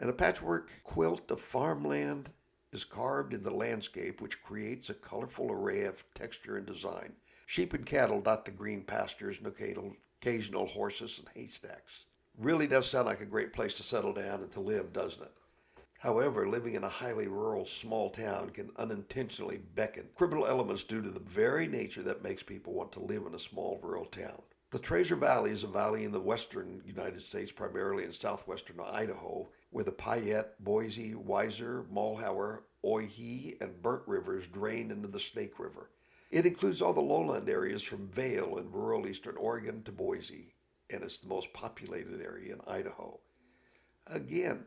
and 0.00 0.10
a 0.10 0.12
patchwork 0.12 0.68
quilt 0.82 1.30
of 1.30 1.40
farmland 1.40 2.30
is 2.72 2.84
carved 2.84 3.32
in 3.32 3.44
the 3.44 3.54
landscape, 3.54 4.20
which 4.20 4.42
creates 4.42 4.90
a 4.90 4.94
colorful 4.94 5.52
array 5.52 5.84
of 5.84 6.02
texture 6.12 6.56
and 6.56 6.66
design. 6.66 7.12
Sheep 7.46 7.74
and 7.74 7.84
cattle 7.84 8.20
dot 8.20 8.44
the 8.44 8.50
green 8.50 8.82
pastures 8.82 9.38
and 9.38 9.46
occasional, 9.46 10.66
horses 10.66 11.18
and 11.18 11.28
haystacks. 11.34 12.04
Really 12.38 12.66
does 12.66 12.88
sound 12.88 13.06
like 13.06 13.20
a 13.20 13.26
great 13.26 13.52
place 13.52 13.74
to 13.74 13.82
settle 13.82 14.12
down 14.12 14.42
and 14.42 14.50
to 14.52 14.60
live, 14.60 14.92
doesn't 14.92 15.22
it? 15.22 15.32
However, 15.98 16.48
living 16.48 16.74
in 16.74 16.84
a 16.84 16.88
highly 16.88 17.28
rural 17.28 17.64
small 17.64 18.10
town 18.10 18.50
can 18.50 18.70
unintentionally 18.76 19.58
beckon 19.74 20.08
criminal 20.14 20.46
elements 20.46 20.84
due 20.84 21.00
to 21.00 21.10
the 21.10 21.20
very 21.20 21.66
nature 21.66 22.02
that 22.02 22.22
makes 22.22 22.42
people 22.42 22.72
want 22.72 22.92
to 22.92 23.00
live 23.00 23.24
in 23.26 23.34
a 23.34 23.38
small 23.38 23.78
rural 23.82 24.04
town. 24.04 24.42
The 24.70 24.78
Treasure 24.80 25.16
Valley 25.16 25.52
is 25.52 25.62
a 25.62 25.68
valley 25.68 26.04
in 26.04 26.12
the 26.12 26.20
western 26.20 26.82
United 26.84 27.22
States, 27.22 27.52
primarily 27.52 28.04
in 28.04 28.12
southwestern 28.12 28.80
Idaho, 28.80 29.48
where 29.70 29.84
the 29.84 29.92
Payette, 29.92 30.62
Boise, 30.62 31.14
Weiser, 31.14 31.88
Malheur, 31.90 32.64
Owyhee, 32.82 33.56
and 33.60 33.80
Burnt 33.80 34.02
rivers 34.06 34.46
drain 34.48 34.90
into 34.90 35.08
the 35.08 35.20
Snake 35.20 35.58
River. 35.58 35.90
It 36.30 36.46
includes 36.46 36.82
all 36.82 36.92
the 36.92 37.00
lowland 37.00 37.48
areas 37.48 37.82
from 37.82 38.08
Vale 38.08 38.56
in 38.58 38.72
rural 38.72 39.06
eastern 39.06 39.36
Oregon 39.36 39.82
to 39.84 39.92
Boise, 39.92 40.54
and 40.90 41.02
it's 41.02 41.18
the 41.18 41.28
most 41.28 41.52
populated 41.52 42.20
area 42.20 42.54
in 42.54 42.60
Idaho. 42.66 43.20
Again, 44.06 44.64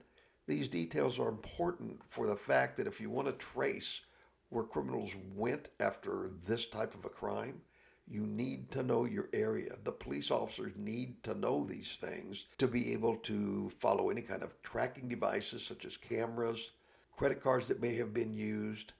these 0.47 0.67
details 0.69 1.19
are 1.19 1.27
important 1.27 1.99
for 2.09 2.25
the 2.25 2.35
fact 2.35 2.77
that 2.77 2.87
if 2.87 3.01
you 3.01 3.09
want 3.09 3.27
to 3.27 3.33
trace 3.33 4.01
where 4.49 4.63
criminals 4.63 5.13
went 5.35 5.69
after 5.79 6.31
this 6.45 6.67
type 6.67 6.95
of 6.95 7.03
a 7.03 7.09
crime, 7.09 7.61
you 8.07 8.25
need 8.25 8.71
to 8.71 8.83
know 8.83 9.03
your 9.03 9.27
area. 9.33 9.75
The 9.83 9.91
police 9.91 10.31
officers 10.31 10.71
need 10.77 11.21
to 11.23 11.33
know 11.33 11.65
these 11.65 11.97
things 11.99 12.45
to 12.57 12.67
be 12.67 12.93
able 12.93 13.17
to 13.17 13.69
follow 13.77 14.09
any 14.09 14.21
kind 14.21 14.43
of 14.43 14.61
tracking 14.61 15.09
devices 15.09 15.65
such 15.65 15.83
as 15.83 15.97
cameras, 15.97 16.71
credit 17.11 17.41
cards 17.41 17.67
that 17.67 17.81
may 17.81 17.95
have 17.95 18.13
been 18.13 18.33
used, 18.33 18.93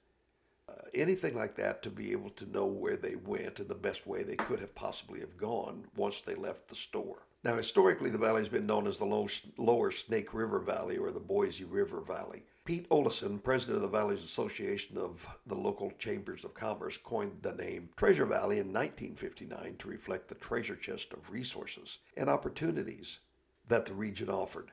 uh, 0.70 0.74
anything 0.94 1.36
like 1.36 1.56
that 1.56 1.82
to 1.84 1.90
be 1.90 2.12
able 2.12 2.30
to 2.32 2.52
know 2.52 2.66
where 2.66 2.98
they 2.98 3.16
went 3.16 3.60
and 3.60 3.70
the 3.70 3.76
best 3.76 4.06
way 4.06 4.24
they 4.24 4.36
could 4.36 4.60
have 4.60 4.76
possibly 4.76 5.20
have 5.20 5.38
gone 5.38 5.86
once 5.96 6.22
they 6.22 6.36
left 6.36 6.68
the 6.68 6.76
store. 6.76 7.28
Now, 7.44 7.56
historically, 7.56 8.10
the 8.10 8.18
valley 8.18 8.42
has 8.42 8.50
been 8.50 8.66
known 8.66 8.88
as 8.88 8.98
the 8.98 9.30
Lower 9.58 9.92
Snake 9.92 10.34
River 10.34 10.60
Valley 10.60 10.98
or 10.98 11.12
the 11.12 11.20
Boise 11.20 11.64
River 11.64 12.02
Valley. 12.02 12.44
Pete 12.66 12.90
Olesen, 12.90 13.42
president 13.42 13.78
of 13.78 13.82
the 13.84 13.98
Valley's 13.98 14.24
Association 14.24 14.98
of 14.98 15.26
the 15.46 15.56
Local 15.56 15.90
Chambers 15.98 16.44
of 16.44 16.54
Commerce, 16.54 16.98
coined 16.98 17.38
the 17.42 17.54
name 17.54 17.88
Treasure 17.96 18.26
Valley 18.26 18.60
in 18.60 18.74
1959 18.74 19.76
to 19.80 19.88
reflect 19.88 20.28
the 20.28 20.36
treasure 20.36 20.76
chest 20.76 21.14
of 21.14 21.32
resources 21.32 22.00
and 22.18 22.30
opportunities 22.30 23.20
that 23.68 23.86
the 23.86 23.94
region 23.94 24.30
offered. 24.30 24.72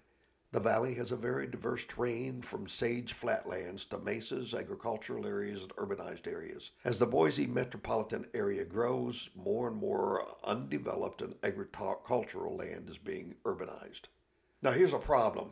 The 0.54 0.60
valley 0.60 0.94
has 0.94 1.10
a 1.10 1.16
very 1.16 1.48
diverse 1.48 1.84
terrain 1.84 2.40
from 2.40 2.68
sage 2.68 3.12
flatlands 3.12 3.84
to 3.86 3.98
mesas, 3.98 4.54
agricultural 4.54 5.26
areas, 5.26 5.62
and 5.62 5.74
urbanized 5.74 6.28
areas. 6.28 6.70
As 6.84 7.00
the 7.00 7.08
Boise 7.08 7.48
metropolitan 7.48 8.26
area 8.32 8.64
grows, 8.64 9.30
more 9.34 9.66
and 9.66 9.76
more 9.76 10.36
undeveloped 10.44 11.22
and 11.22 11.34
agricultural 11.42 12.56
land 12.56 12.88
is 12.88 12.98
being 12.98 13.34
urbanized. 13.44 14.02
Now, 14.62 14.70
here's 14.70 14.92
a 14.92 14.98
problem 14.98 15.50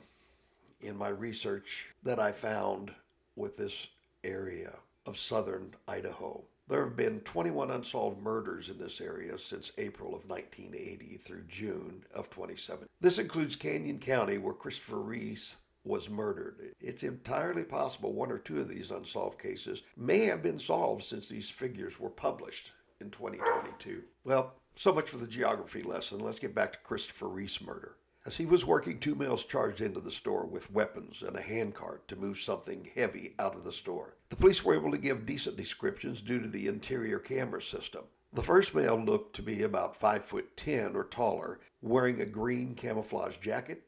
in 0.81 0.97
my 0.97 1.09
research 1.09 1.87
that 2.05 2.21
I 2.21 2.31
found 2.31 2.93
with 3.35 3.57
this 3.57 3.89
area 4.23 4.75
of 5.05 5.19
southern 5.19 5.75
Idaho. 5.89 6.45
There 6.73 6.85
have 6.85 6.97
been 6.97 7.21
21 7.21 7.71
unsolved 7.71 8.23
murders 8.23 8.71
in 8.71 8.79
this 8.79 9.03
area 9.03 9.37
since 9.37 9.73
April 9.77 10.15
of 10.15 10.27
1980 10.27 11.19
through 11.19 11.43
June 11.47 12.03
of 12.15 12.31
27. 12.31 12.89
This 12.99 13.19
includes 13.19 13.57
Canyon 13.57 13.99
County, 13.99 14.39
where 14.39 14.55
Christopher 14.55 15.01
Reese 15.01 15.57
was 15.85 16.09
murdered. 16.09 16.73
It's 16.81 17.03
entirely 17.03 17.65
possible 17.65 18.15
one 18.15 18.33
or 18.33 18.39
two 18.39 18.59
of 18.59 18.69
these 18.69 18.91
unsolved 18.91 19.39
cases 19.39 19.83
may 19.99 20.21
have 20.25 20.43
been 20.43 20.59
solved 20.59 21.05
since 21.05 21.29
these 21.29 21.51
figures 21.51 22.01
were 22.01 22.09
published 22.09 22.73
in 23.03 23.11
2022. 23.11 24.05
Well, 24.25 24.55
so 24.75 24.95
much 24.95 25.11
for 25.11 25.19
the 25.19 25.27
geography 25.27 25.83
lesson. 25.83 26.21
Let's 26.21 26.39
get 26.39 26.55
back 26.55 26.73
to 26.73 26.79
Christopher 26.79 27.29
Reese 27.29 27.61
murder. 27.61 27.97
As 28.25 28.37
he 28.37 28.47
was 28.47 28.65
working, 28.65 29.01
two 29.01 29.17
males 29.17 29.45
charged 29.45 29.81
into 29.81 29.99
the 29.99 30.13
store 30.13 30.47
with 30.47 30.71
weapons 30.71 31.23
and 31.23 31.37
a 31.37 31.43
handcart 31.43 32.07
to 32.07 32.15
move 32.15 32.39
something 32.39 32.89
heavy 32.95 33.35
out 33.37 33.57
of 33.57 33.65
the 33.65 33.73
store. 33.73 34.15
The 34.29 34.37
police 34.37 34.65
were 34.65 34.77
able 34.77 34.93
to 34.93 34.99
give 34.99 35.27
decent 35.27 35.57
descriptions 35.57 36.21
due 36.21 36.41
to 36.41 36.49
the 36.49 36.69
interior 36.69 37.19
camera 37.19 37.61
system. 37.61 38.05
The 38.33 38.45
first 38.45 38.77
male 38.77 38.97
looked 38.97 39.35
to 39.37 39.43
be 39.43 39.65
about 39.65 39.97
5 39.97 40.25
foot 40.25 40.57
10 40.57 40.95
or 40.95 41.05
taller, 41.05 41.59
wearing 41.81 42.21
a 42.21 42.27
green 42.27 42.77
camouflage 42.77 43.39
jacket, 43.39 43.83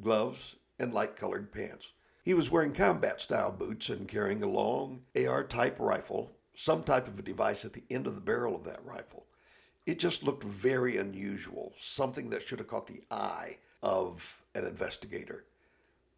gloves, 0.00 0.56
and 0.78 0.94
light 0.94 1.14
colored 1.14 1.52
pants. 1.52 1.92
He 2.24 2.32
was 2.32 2.50
wearing 2.50 2.72
combat 2.72 3.20
style 3.20 3.52
boots 3.52 3.90
and 3.90 4.08
carrying 4.08 4.42
a 4.42 4.48
long 4.48 5.02
AR 5.14 5.44
type 5.44 5.78
rifle, 5.78 6.32
some 6.54 6.82
type 6.82 7.06
of 7.06 7.18
a 7.18 7.22
device 7.22 7.66
at 7.66 7.74
the 7.74 7.84
end 7.90 8.06
of 8.06 8.14
the 8.14 8.22
barrel 8.22 8.56
of 8.56 8.64
that 8.64 8.82
rifle. 8.82 9.26
It 9.88 9.98
just 9.98 10.22
looked 10.22 10.44
very 10.44 10.98
unusual, 10.98 11.72
something 11.78 12.28
that 12.28 12.46
should 12.46 12.58
have 12.58 12.68
caught 12.68 12.88
the 12.88 13.04
eye 13.10 13.56
of 13.82 14.42
an 14.54 14.66
investigator. 14.66 15.46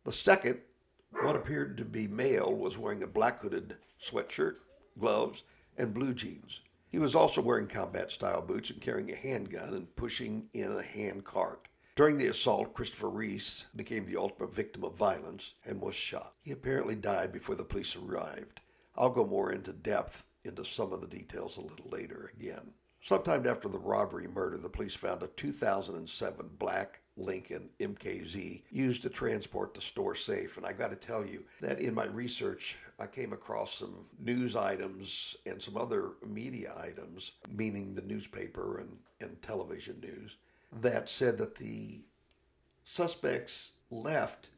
The 0.03 0.11
second, 0.11 0.59
what 1.23 1.37
appeared 1.37 1.79
to 1.79 1.85
be 1.85 2.09
male, 2.09 2.53
was 2.53 2.77
wearing 2.77 3.05
a 3.05 3.07
black 3.07 3.41
hooded 3.41 3.77
sweatshirt, 4.05 4.57
gloves, 4.99 5.45
and 5.79 5.95
blue 5.95 6.15
jeans. 6.15 6.63
He 6.89 6.99
was 6.99 7.15
also 7.15 7.41
wearing 7.41 7.69
combat 7.69 8.11
style 8.11 8.43
boots 8.43 8.71
and 8.71 8.81
carrying 8.81 9.13
a 9.13 9.15
handgun 9.15 9.73
and 9.75 9.95
pushing 9.95 10.49
in 10.53 10.73
a 10.73 10.83
hand 10.83 11.23
cart. 11.25 11.69
During 11.95 12.17
the 12.17 12.27
assault, 12.27 12.75
Christopher 12.75 13.11
Reese 13.11 13.67
became 13.77 14.05
the 14.05 14.17
ultimate 14.17 14.53
victim 14.53 14.83
of 14.83 14.97
violence 14.97 15.55
and 15.65 15.81
was 15.81 15.95
shot. 15.95 16.35
He 16.43 16.51
apparently 16.51 16.97
died 16.97 17.33
before 17.33 17.55
the 17.55 17.63
police 17.63 17.95
arrived. 17.95 18.63
I'll 18.97 19.11
go 19.11 19.25
more 19.25 19.53
into 19.53 19.73
depth 19.73 20.27
into 20.43 20.65
some 20.65 20.93
of 20.93 21.01
the 21.01 21.07
details 21.07 21.57
a 21.57 21.61
little 21.61 21.89
later 21.89 22.33
again. 22.37 22.73
Sometime 23.03 23.47
after 23.47 23.69
the 23.69 23.79
robbery 23.79 24.29
murder, 24.29 24.59
the 24.59 24.69
police 24.69 24.95
found 24.95 25.23
a 25.23 25.27
2007 25.29 26.51
black 26.59 27.01
Lincoln 27.17 27.71
MKZ 27.81 28.63
used 28.71 29.03
to 29.03 29.09
transport 29.09 29.75
the 29.75 29.81
store 29.81 30.15
safe. 30.15 30.57
And 30.57 30.67
I 30.67 30.73
got 30.73 30.91
to 30.91 30.97
tell 30.97 31.25
you 31.25 31.45
that 31.61 31.81
in 31.81 31.95
my 31.95 32.05
research, 32.05 32.77
I 32.99 33.07
came 33.07 33.33
across 33.33 33.75
some 33.75 34.07
news 34.19 34.55
items 34.55 35.37
and 35.47 35.63
some 35.63 35.77
other 35.77 36.13
media 36.27 36.75
items, 36.79 37.33
meaning 37.51 37.95
the 37.95 38.03
newspaper 38.03 38.79
and, 38.79 38.99
and 39.21 39.41
television 39.43 39.99
news, 40.01 40.37
that 40.81 41.09
said 41.09 41.39
that 41.39 41.57
the 41.57 42.03
suspects 42.85 43.73
left 43.91 44.51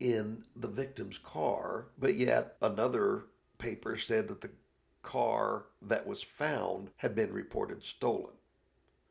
in 0.00 0.44
the 0.56 0.68
victim's 0.68 1.18
car, 1.18 1.86
but 1.98 2.16
yet 2.16 2.56
another 2.60 3.26
paper 3.58 3.96
said 3.96 4.28
that 4.28 4.40
the 4.40 4.50
car 5.04 5.66
that 5.80 6.06
was 6.06 6.22
found 6.22 6.90
had 6.96 7.14
been 7.14 7.32
reported 7.32 7.84
stolen. 7.84 8.32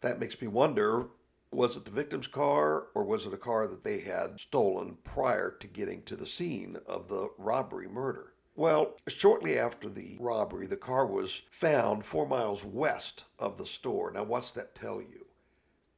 That 0.02 0.20
makes 0.20 0.42
me 0.42 0.48
wonder 0.48 1.08
was 1.52 1.78
it 1.78 1.86
the 1.86 1.92
victim's 1.92 2.28
car 2.28 2.88
or 2.96 3.04
was 3.04 3.28
it 3.28 3.34
a 3.34 3.38
car 3.38 3.68
that 3.68 3.84
they 3.84 4.00
had 4.00 4.40
stolen 4.40 4.98
prior 5.04 5.52
to 5.60 5.68
getting 5.68 6.02
to 6.04 6.16
the 6.16 6.26
scene 6.26 6.78
of 6.88 7.08
the 7.08 7.30
robbery 7.38 7.88
murder? 7.88 8.34
Well, 8.56 8.96
shortly 9.08 9.58
after 9.58 9.90
the 9.90 10.18
robbery, 10.20 10.68
the 10.68 10.78
car 10.78 11.06
was 11.06 11.44
found 11.52 12.06
four 12.06 12.28
miles 12.28 12.66
west 12.66 13.26
of 13.40 13.58
the 13.58 13.66
store. 13.66 14.12
Now, 14.12 14.24
what's 14.24 14.52
that 14.52 14.76
tell 14.76 15.00
you? 15.00 15.26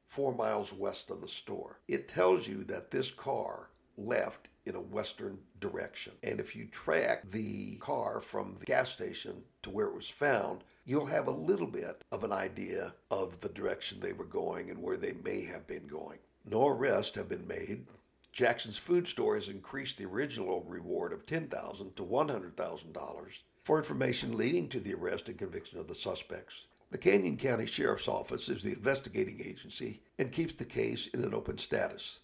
Four 0.08 0.36
miles 0.36 0.72
west 0.72 1.10
of 1.10 1.22
the 1.22 1.28
store. 1.28 1.80
It 1.88 2.08
tells 2.08 2.48
you 2.48 2.64
that 2.66 2.92
this 2.92 3.12
car 3.12 3.70
left 3.98 4.48
in 4.66 4.76
a 4.76 4.82
western 4.82 5.38
direction. 5.60 6.14
And 6.24 6.40
if 6.40 6.56
you 6.56 6.66
track 6.68 7.30
the 7.30 7.78
car 7.78 8.22
from 8.22 8.56
the 8.56 8.66
gas 8.66 8.92
station 8.92 9.44
to 9.64 9.70
where 9.70 9.88
it 9.88 9.96
was 9.96 10.10
found, 10.10 10.64
you'll 10.86 11.06
have 11.06 11.28
a 11.28 11.32
little 11.32 11.68
bit 11.68 12.04
of 12.12 12.24
an 12.24 12.32
idea 12.32 12.94
of 13.12 13.40
the 13.42 13.50
direction 13.50 14.00
they 14.00 14.14
were 14.14 14.26
going 14.26 14.70
and 14.70 14.82
where 14.82 14.98
they 14.98 15.14
may 15.24 15.46
have 15.46 15.68
been 15.68 15.88
going. 15.88 16.20
No 16.46 16.68
arrests 16.68 17.16
have 17.16 17.30
been 17.30 17.48
made. 17.48 17.86
Jackson's 18.32 18.78
food 18.78 19.08
store 19.08 19.36
has 19.36 19.48
increased 19.48 19.98
the 19.98 20.06
original 20.06 20.64
reward 20.68 21.14
of 21.14 21.26
$10,000 21.26 21.96
to 21.96 22.04
$100,000 22.04 23.40
for 23.64 23.78
information 23.78 24.38
leading 24.38 24.68
to 24.70 24.80
the 24.80 24.94
arrest 24.94 25.30
and 25.30 25.38
conviction 25.38 25.80
of 25.80 25.88
the 25.88 25.96
suspects. 25.96 26.68
The 26.92 26.98
Canyon 27.00 27.38
County 27.38 27.66
Sheriff's 27.66 28.08
Office 28.08 28.48
is 28.48 28.62
the 28.62 28.74
investigating 28.74 29.42
agency 29.44 30.02
and 30.20 30.32
keeps 30.32 30.54
the 30.54 30.66
case 30.66 31.08
in 31.08 31.24
an 31.24 31.34
open 31.34 31.58
status. 31.58 32.20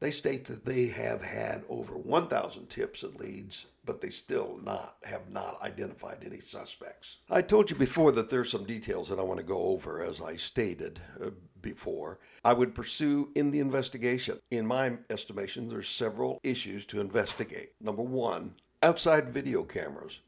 They 0.00 0.10
state 0.12 0.44
that 0.44 0.64
they 0.64 0.86
have 0.86 1.22
had 1.22 1.64
over 1.68 1.98
1,000 1.98 2.68
tips 2.68 3.02
and 3.02 3.16
leads, 3.16 3.66
but 3.84 4.00
they 4.00 4.10
still 4.10 4.60
not 4.62 4.96
have 5.02 5.28
not 5.28 5.60
identified 5.60 6.18
any 6.24 6.38
suspects. 6.38 7.18
I 7.28 7.42
told 7.42 7.70
you 7.70 7.76
before 7.76 8.12
that 8.12 8.30
there's 8.30 8.50
some 8.50 8.64
details 8.64 9.08
that 9.08 9.18
I 9.18 9.22
want 9.22 9.38
to 9.38 9.44
go 9.44 9.60
over, 9.64 10.04
as 10.04 10.20
I 10.20 10.36
stated 10.36 11.00
uh, 11.20 11.30
before. 11.60 12.20
I 12.44 12.52
would 12.52 12.76
pursue 12.76 13.30
in 13.34 13.50
the 13.50 13.58
investigation. 13.58 14.38
In 14.52 14.66
my 14.66 14.98
estimation, 15.10 15.68
there's 15.68 15.88
several 15.88 16.38
issues 16.44 16.86
to 16.86 17.00
investigate. 17.00 17.72
Number 17.80 18.02
one, 18.02 18.54
outside 18.82 19.30
video 19.30 19.64
cameras. 19.64 20.20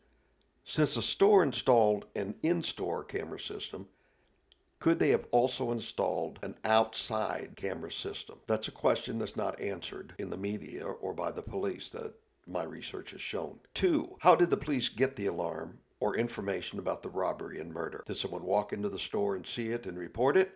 Since 0.64 0.94
the 0.94 1.02
store 1.02 1.44
installed 1.44 2.06
an 2.16 2.34
in-store 2.42 3.04
camera 3.04 3.38
system, 3.38 3.86
could 4.80 4.98
they 4.98 5.10
have 5.10 5.26
also 5.30 5.70
installed 5.70 6.38
an 6.42 6.54
outside 6.64 7.52
camera 7.54 7.92
system? 7.92 8.38
That's 8.46 8.66
a 8.66 8.72
question 8.72 9.18
that's 9.18 9.36
not 9.36 9.60
answered 9.60 10.14
in 10.18 10.30
the 10.30 10.38
media 10.38 10.84
or 10.86 11.12
by 11.12 11.30
the 11.30 11.42
police 11.42 11.90
that 11.90 12.14
my 12.46 12.64
research 12.64 13.10
has 13.12 13.20
shown. 13.20 13.60
Two, 13.74 14.16
how 14.20 14.34
did 14.34 14.48
the 14.48 14.56
police 14.56 14.88
get 14.88 15.16
the 15.16 15.26
alarm 15.26 15.78
or 16.00 16.16
information 16.16 16.78
about 16.78 17.02
the 17.02 17.10
robbery 17.10 17.60
and 17.60 17.72
murder? 17.72 18.02
Did 18.06 18.16
someone 18.16 18.42
walk 18.42 18.72
into 18.72 18.88
the 18.88 18.98
store 18.98 19.36
and 19.36 19.46
see 19.46 19.68
it 19.68 19.84
and 19.84 19.98
report 19.98 20.36
it? 20.38 20.52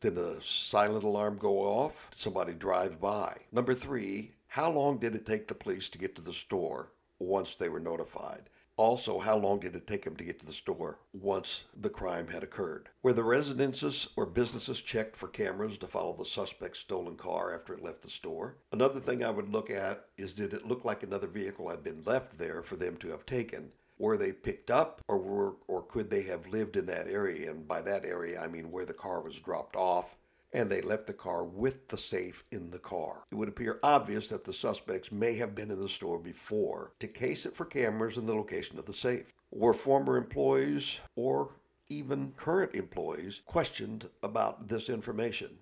Did 0.00 0.16
a 0.16 0.40
silent 0.42 1.04
alarm 1.04 1.36
go 1.36 1.58
off? 1.58 2.08
Did 2.10 2.18
somebody 2.18 2.54
drive 2.54 2.98
by? 2.98 3.42
Number 3.52 3.74
three, 3.74 4.32
how 4.48 4.70
long 4.70 4.98
did 4.98 5.14
it 5.14 5.26
take 5.26 5.48
the 5.48 5.54
police 5.54 5.90
to 5.90 5.98
get 5.98 6.16
to 6.16 6.22
the 6.22 6.32
store 6.32 6.92
once 7.18 7.54
they 7.54 7.68
were 7.68 7.78
notified? 7.78 8.48
Also, 8.80 9.18
how 9.18 9.36
long 9.36 9.60
did 9.60 9.76
it 9.76 9.86
take 9.86 10.06
him 10.06 10.16
to 10.16 10.24
get 10.24 10.40
to 10.40 10.46
the 10.46 10.54
store 10.54 10.96
once 11.12 11.64
the 11.78 11.90
crime 11.90 12.28
had 12.28 12.42
occurred? 12.42 12.88
Were 13.02 13.12
the 13.12 13.22
residences 13.22 14.08
or 14.16 14.24
businesses 14.24 14.80
checked 14.80 15.16
for 15.16 15.28
cameras 15.28 15.76
to 15.76 15.86
follow 15.86 16.16
the 16.16 16.24
suspect's 16.24 16.78
stolen 16.78 17.16
car 17.16 17.54
after 17.54 17.74
it 17.74 17.84
left 17.84 18.00
the 18.00 18.08
store? 18.08 18.56
Another 18.72 18.98
thing 18.98 19.22
I 19.22 19.28
would 19.28 19.50
look 19.50 19.68
at 19.68 20.06
is 20.16 20.32
did 20.32 20.54
it 20.54 20.66
look 20.66 20.82
like 20.82 21.02
another 21.02 21.26
vehicle 21.26 21.68
had 21.68 21.84
been 21.84 22.02
left 22.06 22.38
there 22.38 22.62
for 22.62 22.76
them 22.76 22.96
to 23.00 23.10
have 23.10 23.26
taken? 23.26 23.70
Were 23.98 24.16
they 24.16 24.32
picked 24.32 24.70
up 24.70 25.02
or 25.08 25.18
were 25.18 25.56
or 25.68 25.82
could 25.82 26.08
they 26.08 26.22
have 26.22 26.46
lived 26.46 26.74
in 26.74 26.86
that 26.86 27.06
area? 27.06 27.50
And 27.50 27.68
by 27.68 27.82
that 27.82 28.06
area 28.06 28.40
I 28.40 28.48
mean 28.48 28.70
where 28.70 28.86
the 28.86 28.94
car 28.94 29.20
was 29.20 29.38
dropped 29.38 29.76
off 29.76 30.16
and 30.52 30.70
they 30.70 30.80
left 30.80 31.06
the 31.06 31.12
car 31.12 31.44
with 31.44 31.88
the 31.88 31.96
safe 31.96 32.44
in 32.50 32.70
the 32.70 32.78
car. 32.78 33.22
It 33.30 33.34
would 33.34 33.48
appear 33.48 33.78
obvious 33.82 34.28
that 34.28 34.44
the 34.44 34.52
suspects 34.52 35.12
may 35.12 35.36
have 35.36 35.54
been 35.54 35.70
in 35.70 35.80
the 35.80 35.88
store 35.88 36.18
before 36.18 36.92
to 36.98 37.08
case 37.08 37.46
it 37.46 37.56
for 37.56 37.64
cameras 37.64 38.16
and 38.16 38.28
the 38.28 38.34
location 38.34 38.78
of 38.78 38.86
the 38.86 38.92
safe. 38.92 39.32
Were 39.50 39.74
former 39.74 40.16
employees 40.16 40.98
or 41.14 41.56
even 41.88 42.32
current 42.36 42.74
employees 42.74 43.42
questioned 43.46 44.08
about 44.22 44.68
this 44.68 44.88
information? 44.88 45.58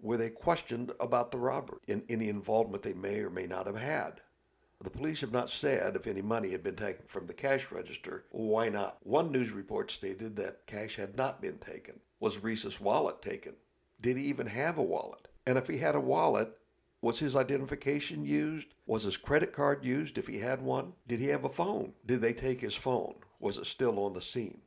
Were 0.00 0.16
they 0.16 0.30
questioned 0.30 0.92
about 1.00 1.30
the 1.30 1.38
robbery 1.38 1.80
and 1.88 2.02
any 2.08 2.28
involvement 2.28 2.82
they 2.82 2.94
may 2.94 3.20
or 3.20 3.30
may 3.30 3.46
not 3.46 3.66
have 3.66 3.76
had? 3.76 4.20
The 4.80 4.90
police 4.90 5.22
have 5.22 5.32
not 5.32 5.50
said 5.50 5.96
if 5.96 6.06
any 6.06 6.22
money 6.22 6.52
had 6.52 6.62
been 6.62 6.76
taken 6.76 7.06
from 7.08 7.26
the 7.26 7.34
cash 7.34 7.72
register. 7.72 8.26
Why 8.30 8.68
not? 8.68 8.98
One 9.02 9.32
news 9.32 9.50
report 9.50 9.90
stated 9.90 10.36
that 10.36 10.66
cash 10.68 10.94
had 10.94 11.16
not 11.16 11.42
been 11.42 11.58
taken. 11.58 11.98
Was 12.20 12.44
Reese's 12.44 12.80
wallet 12.80 13.20
taken? 13.20 13.54
Did 14.00 14.16
he 14.16 14.24
even 14.24 14.46
have 14.46 14.78
a 14.78 14.82
wallet? 14.82 15.28
And 15.46 15.58
if 15.58 15.68
he 15.68 15.78
had 15.78 15.94
a 15.94 16.00
wallet, 16.00 16.56
was 17.00 17.18
his 17.20 17.36
identification 17.36 18.24
used? 18.24 18.68
Was 18.86 19.04
his 19.04 19.16
credit 19.16 19.52
card 19.52 19.84
used 19.84 20.18
if 20.18 20.26
he 20.26 20.38
had 20.38 20.62
one? 20.62 20.94
Did 21.06 21.20
he 21.20 21.28
have 21.28 21.44
a 21.44 21.48
phone? 21.48 21.92
Did 22.04 22.20
they 22.20 22.32
take 22.32 22.60
his 22.60 22.74
phone? 22.74 23.14
Was 23.40 23.56
it 23.56 23.66
still 23.66 23.98
on 23.98 24.14
the 24.14 24.20
scene? 24.20 24.62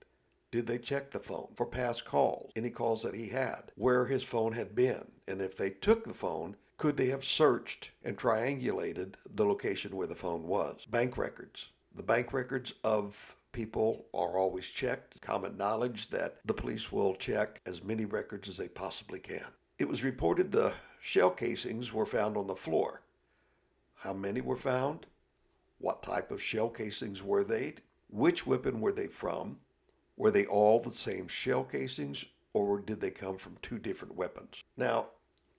Did 0.51 0.67
they 0.67 0.77
check 0.77 1.11
the 1.11 1.19
phone 1.19 1.49
for 1.55 1.65
past 1.65 2.03
calls, 2.03 2.51
any 2.55 2.69
calls 2.69 3.03
that 3.03 3.15
he 3.15 3.29
had, 3.29 3.71
where 3.75 4.05
his 4.05 4.23
phone 4.23 4.53
had 4.53 4.75
been? 4.75 5.11
And 5.27 5.41
if 5.41 5.55
they 5.55 5.69
took 5.69 6.03
the 6.03 6.13
phone, 6.13 6.57
could 6.77 6.97
they 6.97 7.07
have 7.07 7.23
searched 7.23 7.91
and 8.03 8.17
triangulated 8.17 9.13
the 9.33 9.45
location 9.45 9.95
where 9.95 10.07
the 10.07 10.15
phone 10.15 10.43
was? 10.43 10.85
Bank 10.85 11.17
records. 11.17 11.69
The 11.95 12.03
bank 12.03 12.33
records 12.33 12.73
of 12.83 13.35
people 13.51 14.05
are 14.13 14.37
always 14.37 14.67
checked. 14.67 15.21
Common 15.21 15.57
knowledge 15.57 16.09
that 16.09 16.37
the 16.45 16.53
police 16.53 16.91
will 16.91 17.15
check 17.15 17.61
as 17.65 17.83
many 17.83 18.05
records 18.05 18.49
as 18.49 18.57
they 18.57 18.67
possibly 18.67 19.19
can. 19.19 19.45
It 19.77 19.87
was 19.87 20.03
reported 20.03 20.51
the 20.51 20.73
shell 21.01 21.31
casings 21.31 21.93
were 21.93 22.05
found 22.05 22.37
on 22.37 22.47
the 22.47 22.55
floor. 22.55 23.01
How 23.95 24.13
many 24.13 24.41
were 24.41 24.57
found? 24.57 25.05
What 25.79 26.03
type 26.03 26.31
of 26.31 26.41
shell 26.41 26.69
casings 26.69 27.23
were 27.23 27.43
they? 27.43 27.75
Which 28.09 28.45
weapon 28.45 28.81
were 28.81 28.91
they 28.91 29.07
from? 29.07 29.57
Were 30.17 30.31
they 30.31 30.45
all 30.45 30.79
the 30.79 30.91
same 30.91 31.27
shell 31.27 31.63
casings 31.63 32.25
or 32.53 32.79
did 32.79 33.01
they 33.01 33.11
come 33.11 33.37
from 33.37 33.57
two 33.61 33.79
different 33.79 34.15
weapons? 34.15 34.61
Now, 34.77 35.07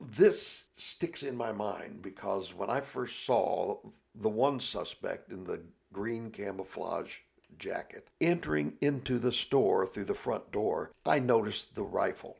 this 0.01 0.67
sticks 0.75 1.23
in 1.23 1.37
my 1.37 1.53
mind 1.53 2.03
because 2.03 2.55
when 2.55 2.71
I 2.71 2.81
first 2.81 3.25
saw 3.25 3.79
the 4.15 4.29
one 4.29 4.61
suspect 4.61 5.31
in 5.31 5.45
the 5.45 5.63
green 5.93 6.31
camouflage 6.31 7.19
jacket. 7.59 8.09
Entering 8.21 8.75
into 8.81 9.19
the 9.19 9.33
store 9.33 9.87
through 9.87 10.05
the 10.05 10.15
front 10.15 10.53
door, 10.53 10.93
I 11.05 11.19
noticed 11.19 11.75
the 11.75 11.83
rifle. 11.83 12.39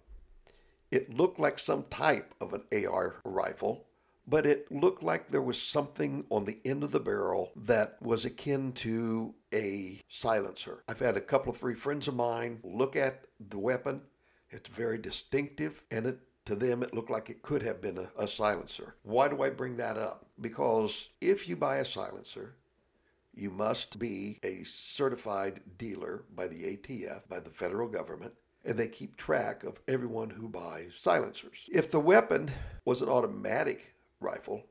It 0.91 1.15
looked 1.15 1.39
like 1.39 1.59
some 1.59 1.85
type 1.85 2.35
of 2.41 2.53
an 2.53 2.65
AR 2.87 3.17
rifle, 3.25 3.87
but 4.27 4.47
it 4.47 4.71
looked 4.71 5.03
like 5.03 5.31
there 5.31 5.43
was 5.43 5.61
something 5.61 6.27
on 6.31 6.45
the 6.45 6.59
end 6.65 6.85
of 6.85 6.91
the 6.91 7.01
barrel 7.01 7.51
that 7.57 7.97
was 8.01 8.25
akin 8.25 8.73
to 8.73 9.35
a 9.53 10.01
silencer. 10.09 10.85
I've 10.89 11.01
had 11.01 11.17
a 11.17 11.21
couple 11.21 11.53
of 11.53 11.59
three 11.59 11.75
friends 11.75 12.09
of 12.09 12.15
mine 12.15 12.61
look 12.63 12.95
at 12.95 13.25
the 13.41 13.59
weapon. 13.59 14.03
It's 14.51 14.69
very 14.69 14.99
distinctive 14.99 15.83
and 15.91 16.07
it 16.07 16.19
to 16.45 16.57
them 16.57 16.83
it 16.83 16.93
looked 16.93 17.11
like 17.11 17.31
it 17.31 17.43
could 17.43 17.63
have 17.63 17.81
been 17.81 17.99
a, 17.99 18.11
a 18.19 18.29
silencer. 18.29 18.97
Why 19.03 19.29
do 19.29 19.43
I 19.43 19.51
bring 19.51 19.77
that 19.77 19.97
up? 19.97 20.27
Because 20.41 21.11
if 21.21 21.49
you 21.49 21.57
buy 21.57 21.77
a 21.77 21.85
silencer, 21.85 22.57
you 23.35 23.51
must 23.51 23.99
be 23.99 24.39
a 24.43 24.65
certified 24.65 25.61
dealer 25.79 26.25
by 26.35 26.47
the 26.47 26.77
ATF, 26.77 27.29
by 27.29 27.41
the 27.41 27.51
federal 27.51 27.89
government, 27.89 28.35
and 28.65 28.79
they 28.79 28.89
keep 28.89 29.17
track 29.17 29.65
of 29.65 29.81
everyone 29.89 30.31
who 30.31 30.49
buys 30.49 30.93
silencers. 31.01 31.69
If 31.73 31.91
the 31.91 32.01
weapon 32.01 32.51
was 32.85 33.03
an 33.03 33.09
automatic 33.09 33.95
rifle, 34.21 34.65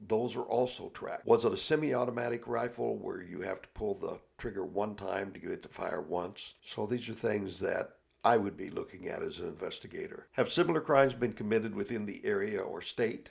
those 0.00 0.36
are 0.36 0.42
also 0.42 0.90
tracked. 0.90 1.26
Was 1.26 1.44
it 1.44 1.52
a 1.52 1.56
semi 1.56 1.94
automatic 1.94 2.46
rifle 2.46 2.98
where 2.98 3.22
you 3.22 3.40
have 3.42 3.62
to 3.62 3.68
pull 3.68 3.94
the 3.94 4.18
trigger 4.38 4.64
one 4.64 4.94
time 4.94 5.32
to 5.32 5.40
get 5.40 5.52
it 5.52 5.62
to 5.62 5.68
fire 5.68 6.02
once? 6.02 6.54
So 6.64 6.86
these 6.86 7.08
are 7.08 7.14
things 7.14 7.60
that 7.60 7.96
I 8.24 8.36
would 8.36 8.56
be 8.56 8.70
looking 8.70 9.08
at 9.08 9.22
as 9.22 9.38
an 9.38 9.46
investigator. 9.46 10.26
Have 10.32 10.50
similar 10.50 10.80
crimes 10.80 11.14
been 11.14 11.32
committed 11.32 11.74
within 11.74 12.06
the 12.06 12.20
area 12.24 12.60
or 12.60 12.82
state? 12.82 13.30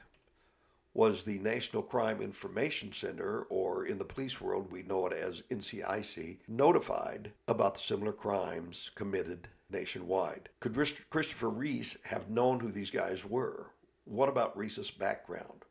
Was 0.95 1.23
the 1.23 1.38
National 1.39 1.84
Crime 1.84 2.21
Information 2.21 2.93
Center, 2.93 3.41
or 3.49 3.86
in 3.86 3.97
the 3.97 4.05
police 4.05 4.39
world, 4.39 4.71
we 4.71 4.81
know 4.81 5.05
it 5.08 5.13
as 5.13 5.43
NCIC, 5.51 6.38
notified 6.47 7.34
about 7.49 7.75
the 7.75 7.81
similar 7.81 8.13
crimes 8.13 8.89
committed 8.95 9.49
nationwide. 9.69 10.47
Could 10.62 10.73
Christopher 11.10 11.49
Reese 11.49 11.97
have 12.05 12.29
known 12.29 12.62
who 12.62 12.71
these 12.71 12.91
guys 12.91 13.25
were? 13.25 13.71
What 14.05 14.29
about 14.29 14.58
Reese's 14.58 14.89
background? 14.89 15.65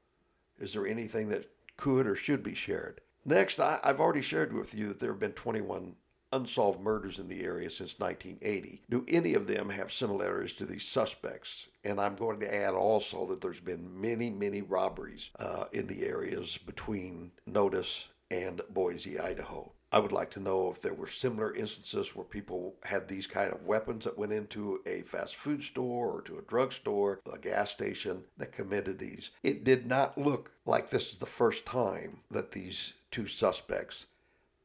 Is 0.61 0.75
there 0.75 0.87
anything 0.87 1.31
that 1.31 1.51
could 1.79 2.07
or 2.07 2.15
should 2.15 2.43
be 2.43 2.55
shared? 2.55 3.01
Next, 3.25 3.59
I, 3.59 3.81
have 3.83 4.01
already 4.01 4.21
shared 4.21 4.53
with 4.53 4.75
you 4.75 4.89
that 4.89 5.01
there 5.01 5.11
have 5.11 5.21
been 5.21 5.33
21 5.33 5.95
unsolved 6.35 6.81
murders 6.81 7.19
in 7.19 7.29
the 7.29 7.43
area 7.43 7.71
since 7.71 7.99
1980. 7.99 8.83
Do 8.91 9.05
any 9.09 9.35
of 9.35 9.47
them 9.47 9.71
have 9.71 9.93
similarities 9.93 10.53
to 10.55 10.67
these 10.67 10.87
suspects? 10.87 11.69
And 11.85 12.01
I'm 12.01 12.17
going 12.17 12.41
to 12.41 12.55
add 12.55 12.75
also 12.75 13.27
that 13.27 13.41
there's 13.41 13.61
been 13.61 14.01
many, 14.01 14.31
many 14.31 14.63
robberies 14.63 15.31
uh, 15.39 15.65
in 15.73 15.87
the 15.87 16.05
areas 16.05 16.59
between 16.59 17.33
Notus 17.47 18.09
and 18.31 18.61
Boise, 18.71 19.19
Idaho. 19.19 19.73
I 19.93 20.01
would 20.01 20.11
like 20.11 20.33
to 20.33 20.41
know 20.41 20.73
if 20.73 20.83
there 20.83 20.93
were 20.93 21.07
similar 21.07 21.55
instances 21.55 22.17
where 22.17 22.25
people 22.25 22.75
had 22.83 23.07
these 23.07 23.29
kind 23.29 23.53
of 23.53 23.65
weapons 23.65 24.03
that 24.05 24.19
went 24.19 24.33
into 24.33 24.81
a 24.85 25.03
fast 25.03 25.37
food 25.37 25.63
store 25.63 26.17
or 26.17 26.23
to 26.23 26.37
a 26.37 26.43
drugstore, 26.43 27.21
a 27.33 27.39
gas 27.39 27.71
station 27.71 28.25
that 28.37 28.51
committed 28.51 28.99
these. 28.99 29.31
It 29.45 29.63
did 29.63 29.87
not 29.87 30.19
look 30.19 30.51
like 30.67 30.91
this 30.91 31.13
is 31.13 31.19
the 31.19 31.27
first 31.27 31.65
time 31.65 32.23
that 32.29 32.51
these 32.51 32.95
two 33.13 33.29
suspects 33.29 34.07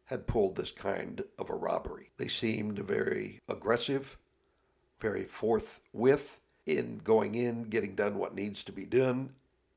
had 0.09 0.25
pulled 0.25 0.55
this 0.55 0.71
kind 0.71 1.23
of 1.37 1.51
a 1.51 1.55
robbery. 1.55 2.09
They 2.17 2.27
seemed 2.27 2.79
very 2.79 3.39
aggressive, 3.47 4.17
very 4.99 5.23
forthwith 5.23 6.41
in 6.65 6.99
going 7.03 7.35
in, 7.35 7.65
getting 7.65 7.95
done 7.95 8.17
what 8.17 8.33
needs 8.33 8.63
to 8.63 8.71
be 8.71 8.85
done, 8.85 9.33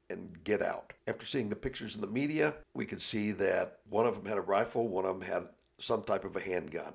and 0.09 0.43
get 0.43 0.63
out. 0.63 0.95
After 1.07 1.27
seeing 1.27 1.51
the 1.51 1.57
pictures 1.57 1.95
in 1.95 2.01
the 2.01 2.07
media, 2.07 2.55
we 2.75 2.87
could 2.87 3.03
see 3.03 3.31
that 3.33 3.81
one 3.91 4.07
of 4.07 4.15
them 4.15 4.25
had 4.25 4.39
a 4.39 4.43
rifle, 4.43 4.89
one 4.89 5.05
of 5.05 5.19
them 5.19 5.29
had 5.29 5.49
some 5.79 6.03
type 6.03 6.25
of 6.25 6.35
a 6.35 6.41
handgun. 6.41 6.95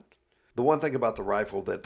The 0.55 0.63
one 0.63 0.79
thing 0.79 0.95
about 0.95 1.15
the 1.15 1.23
rifle 1.23 1.61
that 1.63 1.85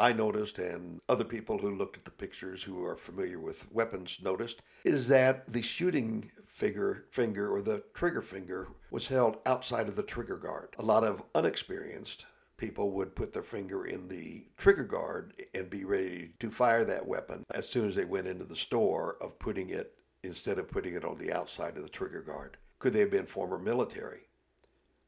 I 0.00 0.14
noticed, 0.14 0.58
and 0.58 1.00
other 1.10 1.24
people 1.24 1.58
who 1.58 1.76
looked 1.76 1.98
at 1.98 2.06
the 2.06 2.10
pictures 2.10 2.62
who 2.62 2.82
are 2.86 2.96
familiar 2.96 3.38
with 3.38 3.70
weapons 3.70 4.18
noticed, 4.22 4.62
is 4.82 5.08
that 5.08 5.52
the 5.52 5.60
shooting 5.60 6.30
figure, 6.46 7.04
finger 7.10 7.52
or 7.52 7.60
the 7.60 7.82
trigger 7.92 8.22
finger 8.22 8.68
was 8.90 9.08
held 9.08 9.36
outside 9.44 9.88
of 9.88 9.96
the 9.96 10.02
trigger 10.02 10.38
guard. 10.38 10.70
A 10.78 10.82
lot 10.82 11.04
of 11.04 11.22
unexperienced 11.34 12.24
people 12.56 12.92
would 12.92 13.14
put 13.14 13.34
their 13.34 13.42
finger 13.42 13.84
in 13.84 14.08
the 14.08 14.46
trigger 14.56 14.84
guard 14.84 15.34
and 15.52 15.68
be 15.68 15.84
ready 15.84 16.32
to 16.40 16.50
fire 16.50 16.84
that 16.86 17.06
weapon 17.06 17.44
as 17.52 17.68
soon 17.68 17.88
as 17.88 17.94
they 17.94 18.06
went 18.06 18.26
into 18.26 18.44
the 18.44 18.56
store 18.56 19.18
of 19.20 19.38
putting 19.38 19.68
it 19.68 19.92
instead 20.22 20.58
of 20.58 20.70
putting 20.70 20.94
it 20.94 21.04
on 21.04 21.18
the 21.18 21.32
outside 21.32 21.76
of 21.76 21.82
the 21.82 21.88
trigger 21.90 22.22
guard. 22.22 22.56
Could 22.78 22.94
they 22.94 23.00
have 23.00 23.10
been 23.10 23.26
former 23.26 23.58
military? 23.58 24.20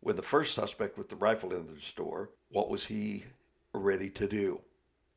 When 0.00 0.16
the 0.16 0.22
first 0.22 0.55
suspect 0.55 0.98
with 0.98 1.09
the 1.09 1.16
rifle 1.16 1.55
in 1.55 1.64
the 1.64 1.81
store, 1.81 2.31
what 2.50 2.68
was 2.68 2.87
he 2.87 3.24
ready 3.72 4.11
to 4.11 4.28
do? 4.28 4.61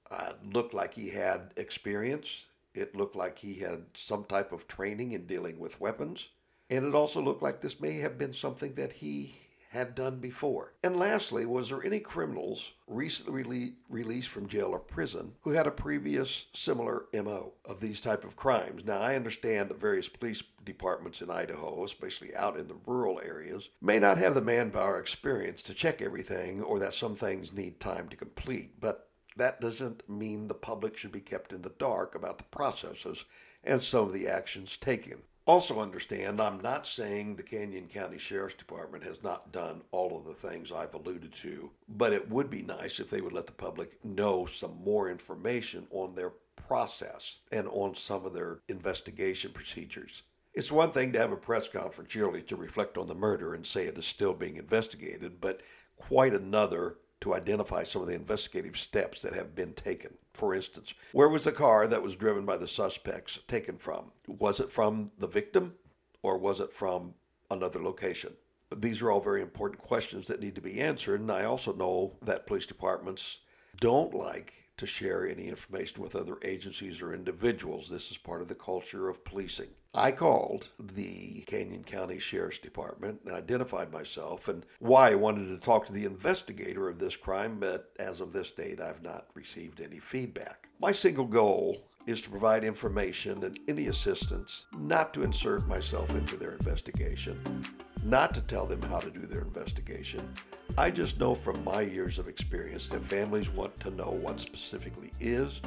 Uh, 0.10 0.34
looked 0.52 0.74
like 0.74 0.94
he 0.94 1.10
had 1.10 1.52
experience. 1.56 2.44
It 2.74 2.96
looked 2.96 3.15
like 3.15 3.39
he 3.39 3.56
had 3.56 3.86
some 3.96 4.26
type 4.26 4.52
of 4.52 4.68
training 4.68 5.12
in 5.12 5.26
dealing 5.26 5.60
with 5.60 5.82
weapons. 5.82 6.30
And 6.70 6.86
it 6.86 6.96
also 6.96 7.22
looked 7.22 7.44
like 7.44 7.62
this 7.62 7.80
may 7.80 7.94
have 8.00 8.18
been 8.18 8.34
something 8.34 8.74
that 8.76 8.94
he 8.94 9.39
had 9.76 9.94
done 9.94 10.20
before. 10.20 10.72
And 10.84 10.96
lastly, 10.96 11.46
was 11.46 11.68
there 11.68 11.84
any 11.84 12.00
criminals 12.00 12.72
recently 12.88 13.74
released 13.89 14.30
from 14.30 14.48
jail 14.48 14.68
or 14.68 14.80
prison 14.80 15.34
who 15.41 15.52
had 15.52 15.68
a 15.68 15.72
previous 15.72 16.46
similar 16.54 17.08
MO 17.13 17.54
of 17.65 17.82
these 17.82 18.00
type 18.00 18.24
of 18.24 18.38
crimes? 18.38 18.84
Now, 18.86 19.02
I 19.02 19.15
understand 19.15 19.70
that 19.70 19.80
various 19.80 20.08
police 20.08 20.41
departments 20.63 21.22
in 21.22 21.30
Idaho, 21.30 21.84
especially 21.84 22.34
out 22.36 22.58
in 22.58 22.70
the 22.70 22.78
rural 22.86 23.20
areas, 23.20 23.68
may 23.82 24.00
not 24.00 24.18
have 24.18 24.34
the 24.34 24.41
manpower 24.41 24.98
experience 24.98 25.62
to 25.63 25.74
check 25.74 26.02
everything 26.02 26.62
or 26.62 26.80
that 26.80 26.94
some 26.94 27.15
things 27.15 27.52
need 27.52 27.82
time 27.82 28.08
to 28.10 28.15
complete, 28.15 28.80
but 28.80 29.10
that 29.36 29.62
doesn't 29.62 30.08
mean 30.10 30.48
the 30.48 30.54
public 30.54 30.98
should 30.98 31.12
be 31.12 31.21
kept 31.21 31.52
in 31.52 31.62
the 31.62 31.74
dark 31.78 32.15
about 32.15 32.38
the 32.38 32.43
processes 32.45 33.26
and 33.63 33.82
some 33.82 34.06
of 34.06 34.13
the 34.13 34.28
actions 34.28 34.78
taken. 34.78 35.19
Also, 35.48 35.80
understand 35.80 36.41
I'm 36.41 36.60
not 36.60 36.88
saying 36.88 37.36
the 37.36 37.43
Canyon 37.43 37.88
County 37.88 38.17
Sheriff's 38.17 38.56
Department 38.56 39.04
has 39.04 39.21
not 39.21 39.52
done 39.52 39.82
all 39.91 40.17
of 40.17 40.26
the 40.26 40.34
things 40.34 40.71
I've 40.71 40.95
alluded 40.95 41.34
to, 41.34 41.69
but 41.88 42.13
it 42.13 42.32
would 42.32 42.50
be 42.50 42.63
nice 42.63 43.00
if 43.00 43.12
they 43.12 43.21
would 43.21 43.34
let 43.34 43.45
the 43.45 43.54
public 43.54 44.04
know 44.04 44.48
some 44.48 44.84
more 44.84 45.10
information 45.10 45.86
on 45.91 46.15
their 46.15 46.32
process 46.67 47.39
and 47.52 47.67
on 47.67 47.93
some 47.93 48.26
of 48.26 48.34
their 48.34 48.60
investigation 48.67 49.52
procedures. 49.52 50.24
It's 50.56 50.71
one 50.71 50.91
thing 50.91 51.12
to 51.13 51.19
have 51.19 51.32
a 51.32 51.38
press 51.38 51.67
conference 51.67 52.15
yearly 52.15 52.41
to 52.43 52.56
reflect 52.56 52.98
on 52.98 53.08
the 53.08 53.13
murder 53.13 53.54
and 53.54 53.67
say 53.67 53.86
it 53.86 53.98
is 53.98 54.06
still 54.06 54.34
being 54.34 54.56
investigated, 54.56 55.41
but 55.41 55.62
quite 55.98 56.34
another 56.34 56.98
to 57.21 57.34
identify 57.34 57.84
some 57.84 58.01
of 58.01 58.08
the 58.08 58.13
investigative 58.13 58.78
steps 58.78 59.21
that 59.21 59.34
have 59.34 59.56
been 59.56 59.73
taken. 59.73 60.15
For 60.34 60.54
instance, 60.54 60.93
where 61.12 61.30
was 61.30 61.43
the 61.43 61.51
car 61.51 61.88
that 61.88 62.04
was 62.04 62.15
driven 62.15 62.45
by 62.45 62.58
the 62.58 62.67
suspects 62.67 63.39
taken 63.47 63.78
from? 63.78 64.12
Was 64.28 64.60
it 64.60 64.71
from 64.71 65.12
the 65.17 65.28
victim 65.28 65.75
or 66.21 66.38
was 66.38 66.60
it 66.60 66.73
from 66.73 67.13
another 67.49 67.82
location? 67.82 68.34
These 68.75 69.01
are 69.01 69.12
all 69.12 69.21
very 69.21 69.41
important 69.41 69.82
questions 69.82 70.28
that 70.28 70.41
need 70.41 70.56
to 70.56 70.62
be 70.62 70.82
answered, 70.82 71.21
and 71.21 71.32
I 71.32 71.45
also 71.45 71.73
know 71.73 72.17
that 72.21 72.47
police 72.47 72.65
departments 72.65 73.39
don't 73.80 74.13
like 74.13 74.64
to 74.77 74.85
share 74.85 75.27
any 75.27 75.47
information 75.47 76.01
with 76.01 76.15
other 76.15 76.38
agencies 76.43 77.01
or 77.01 77.13
individuals. 77.13 77.89
This 77.89 78.11
is 78.11 78.17
part 78.17 78.41
of 78.41 78.47
the 78.47 78.55
culture 78.55 79.09
of 79.09 79.23
policing. 79.23 79.69
I 79.93 80.11
called 80.11 80.69
the 80.77 81.43
Canyon 81.47 81.83
County 81.83 82.19
Sheriff's 82.19 82.59
Department 82.59 83.21
and 83.25 83.33
identified 83.33 83.93
myself 83.93 84.49
and 84.49 84.65
why 84.79 85.11
I 85.11 85.15
wanted 85.15 85.47
to 85.47 85.57
talk 85.57 85.85
to 85.88 85.93
the 85.93 86.03
investigator 86.03 86.89
of 86.89 86.99
this 86.99 87.15
crime, 87.15 87.59
but 87.59 87.91
as 87.97 88.19
of 88.19 88.33
this 88.33 88.51
date, 88.51 88.81
I've 88.81 89.03
not 89.03 89.27
received 89.33 89.79
any 89.79 89.99
feedback. 89.99 90.67
My 90.81 90.91
single 90.91 91.25
goal 91.25 91.77
is 92.05 92.21
to 92.21 92.29
provide 92.29 92.63
information 92.63 93.43
and 93.43 93.59
any 93.67 93.88
assistance, 93.88 94.65
not 94.77 95.13
to 95.13 95.23
insert 95.23 95.65
myself 95.67 96.09
into 96.11 96.35
their 96.35 96.51
investigation, 96.51 97.63
not 98.03 98.33
to 98.33 98.41
tell 98.41 98.67
them 98.67 98.81
how 98.83 98.99
to 98.99 99.09
do 99.09 99.25
their 99.25 99.41
investigation. 99.41 100.33
I 100.77 100.91
just 100.91 101.17
know 101.21 101.33
from 101.33 101.63
my 101.63 101.81
years 101.81 102.19
of 102.19 102.27
experience 102.27 102.89
that 102.89 103.01
families 103.01 103.49
want 103.49 103.79
to 103.79 103.91
know 103.91 104.19
what 104.21 104.41
specifically 104.41 105.11
is 105.21 105.61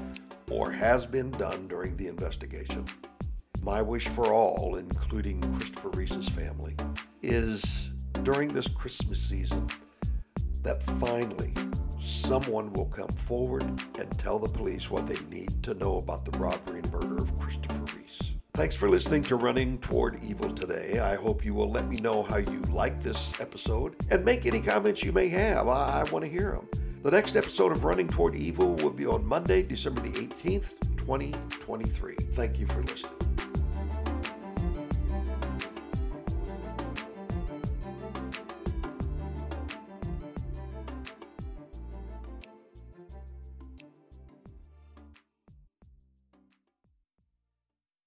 or 0.51 0.71
has 0.71 1.07
been 1.07 1.31
done 1.31 1.67
during 1.67 1.97
the 1.97 2.09
investigation. 2.09 2.85
My 3.63 3.81
wish 3.81 4.07
for 4.07 4.35
all, 4.35 4.77
including 4.77 5.41
Christopher 5.57 5.89
Reese's 5.91 6.29
family, 6.29 6.77
is 7.23 7.89
during 8.23 8.53
this 8.53 8.69
Christmas 8.69 9.19
season 9.19 9.67
that 10.63 10.83
finally 11.01 11.55
someone 11.99 12.71
will 12.75 12.87
come 12.87 13.09
forward 13.09 13.63
and 13.99 14.19
tell 14.19 14.39
the 14.39 14.49
police 14.49 14.91
what 14.91 15.07
they 15.07 15.19
need 15.31 15.63
to 15.63 15.73
know 15.73 15.97
about 15.97 16.27
the 16.27 16.39
robbery 16.39 16.81
and 16.81 16.93
murder 16.93 17.17
of 17.17 17.39
Christopher 17.39 17.81
Reese. 17.97 17.98
Thanks 18.59 18.75
for 18.75 18.91
listening 18.91 19.23
to 19.23 19.37
Running 19.37 19.79
Toward 19.79 20.21
Evil 20.21 20.53
today. 20.53 20.99
I 20.99 21.15
hope 21.15 21.45
you 21.45 21.55
will 21.55 21.71
let 21.71 21.89
me 21.89 21.95
know 21.99 22.25
how 22.25 22.39
you 22.39 22.61
like 22.73 23.01
this 23.01 23.41
episode 23.41 23.95
and 24.11 24.25
make 24.25 24.47
any 24.47 24.61
comments 24.61 25.05
you 25.05 25.13
may 25.13 25.29
have. 25.29 25.69
I, 25.69 26.01
I 26.01 26.11
want 26.11 26.25
to 26.25 26.29
hear 26.29 26.51
them. 26.51 26.69
The 27.03 27.13
next 27.13 27.37
episode 27.37 27.71
of 27.71 27.85
Running 27.85 28.09
Toward 28.09 28.35
Evil 28.35 28.75
will 28.75 28.91
be 28.91 29.07
on 29.07 29.25
Monday, 29.25 29.63
December 29.63 30.01
the 30.01 30.11
18th, 30.11 30.75
2023. 30.97 32.17
Thank 32.33 32.59
you 32.59 32.67
for 32.67 32.83
listening. 32.83 33.28